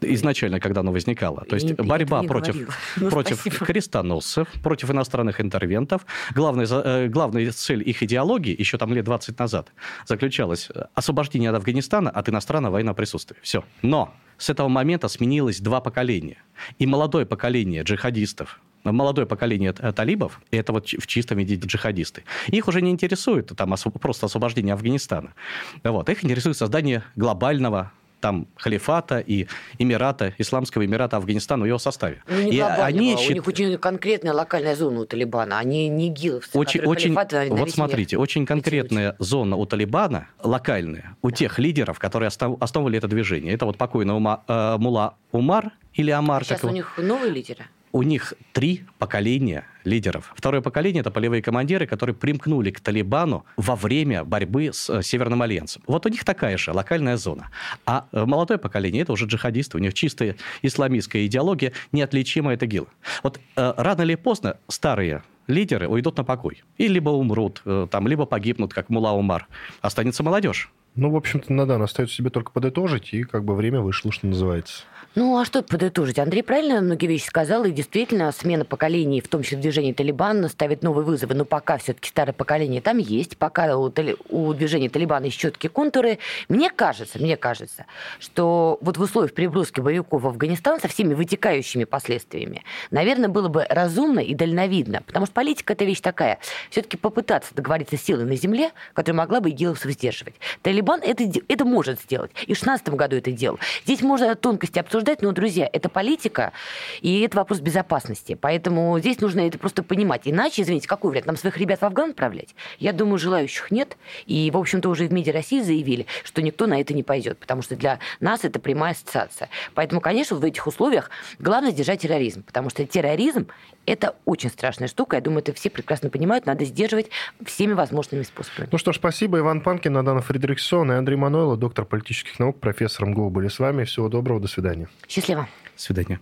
[0.00, 1.44] изначально, когда оно возникало.
[1.44, 2.56] То есть борьба против,
[2.96, 6.06] ну, против крестоносцев, против иностранных интервентов.
[6.34, 9.72] Главная, э, главная цель их идеологии, еще там лет 20 назад,
[10.06, 13.36] заключалась освобождение от Афганистана от иностранного военного присутствия.
[13.42, 13.64] Все.
[13.82, 16.38] Но с этого момента сменилось два поколения.
[16.78, 22.24] И молодое поколение джихадистов, молодое поколение э, талибов, и это вот в чистом виде джихадисты,
[22.48, 25.34] их уже не интересует там просто освобождение Афганистана.
[25.82, 26.08] Вот.
[26.08, 27.92] Их интересует создание глобального
[28.26, 29.46] там халифата и
[29.78, 32.22] Эмирата, Исламского Эмирата Афганистана в его составе.
[32.28, 33.34] Ну, не и они у счит...
[33.34, 37.14] них очень конкретная локальная зона у Талибана, они не ИГИЛовцы, очень, очень,
[37.50, 38.22] Вот смотрите, мир.
[38.22, 39.24] очень конкретная очень.
[39.24, 41.36] зона у Талибана, локальная, у да.
[41.36, 43.54] тех лидеров, которые основывали это движение.
[43.54, 46.44] Это вот покойный Ума, э, Мула Умар или Амар.
[46.44, 47.66] Сейчас у них новые лидеры?
[47.96, 50.32] у них три поколения лидеров.
[50.36, 55.40] Второе поколение– это полевые командиры, которые примкнули к Талибану во время борьбы с э, Северным
[55.42, 55.82] Альянсом.
[55.86, 57.50] Вот у них такая же локальная зона.
[57.86, 62.88] А э, молодое поколение– это уже джихадисты, у них чистая исламистская идеология, неотличимая от ИГИЛ.
[63.22, 66.64] Вот э, рано или поздно старые лидеры уйдут на покой.
[66.76, 69.46] И либо умрут, там, либо погибнут, как Мула Умар.
[69.80, 70.72] Останется молодежь.
[70.96, 74.84] Ну, в общем-то, Надан, остается себе только подытожить, и как бы время вышло, что называется.
[75.16, 76.18] Ну, а что подытожить?
[76.18, 80.46] Андрей правильно многие вещи сказал, и действительно смена поколений, в том числе в движении Талибан,
[80.50, 81.34] ставит новые вызовы.
[81.34, 83.90] Но пока все-таки старое поколение там есть, пока у,
[84.28, 86.18] у движения Талибана есть четкие контуры,
[86.50, 87.86] мне кажется, мне кажется,
[88.20, 93.64] что вот в условиях переброски боевиков в Афганистан со всеми вытекающими последствиями, наверное, было бы
[93.70, 96.40] разумно и дальновидно, потому что политика– это вещь такая.
[96.68, 100.34] Все-таки попытаться договориться с силой на земле, которая могла бы игиловцев сдерживать.
[100.60, 102.32] Талибан это, это может сделать.
[102.42, 103.58] И в 2016 году это делал.
[103.84, 106.52] Здесь можно тонкости обсуждать, обсуждать, но, друзья, это политика,
[107.00, 108.34] и это вопрос безопасности.
[108.40, 110.22] Поэтому здесь нужно это просто понимать.
[110.24, 111.26] Иначе, извините, какой вариант?
[111.26, 112.54] Нам своих ребят в Афган отправлять?
[112.78, 113.96] Я думаю, желающих нет.
[114.26, 117.62] И, в общем-то, уже в МИДе России заявили, что никто на это не пойдет, потому
[117.62, 119.48] что для нас это прямая ассоциация.
[119.74, 123.46] Поэтому, конечно, в этих условиях главное сдержать терроризм, потому что терроризм–
[123.86, 125.16] это очень страшная штука.
[125.16, 126.46] Я думаю, это все прекрасно понимают.
[126.46, 127.10] Надо сдерживать
[127.44, 128.68] всеми возможными способами.
[128.70, 129.38] Ну что ж, спасибо.
[129.38, 133.84] Иван Панкин, Надана Фредериксон и Андрей Мануэло, доктор политических наук, профессор МГУ были с вами.
[133.84, 134.88] Всего доброго, до свидания.
[135.08, 135.48] Счастливо.
[135.76, 136.18] До свидания.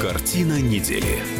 [0.00, 1.39] Картина недели.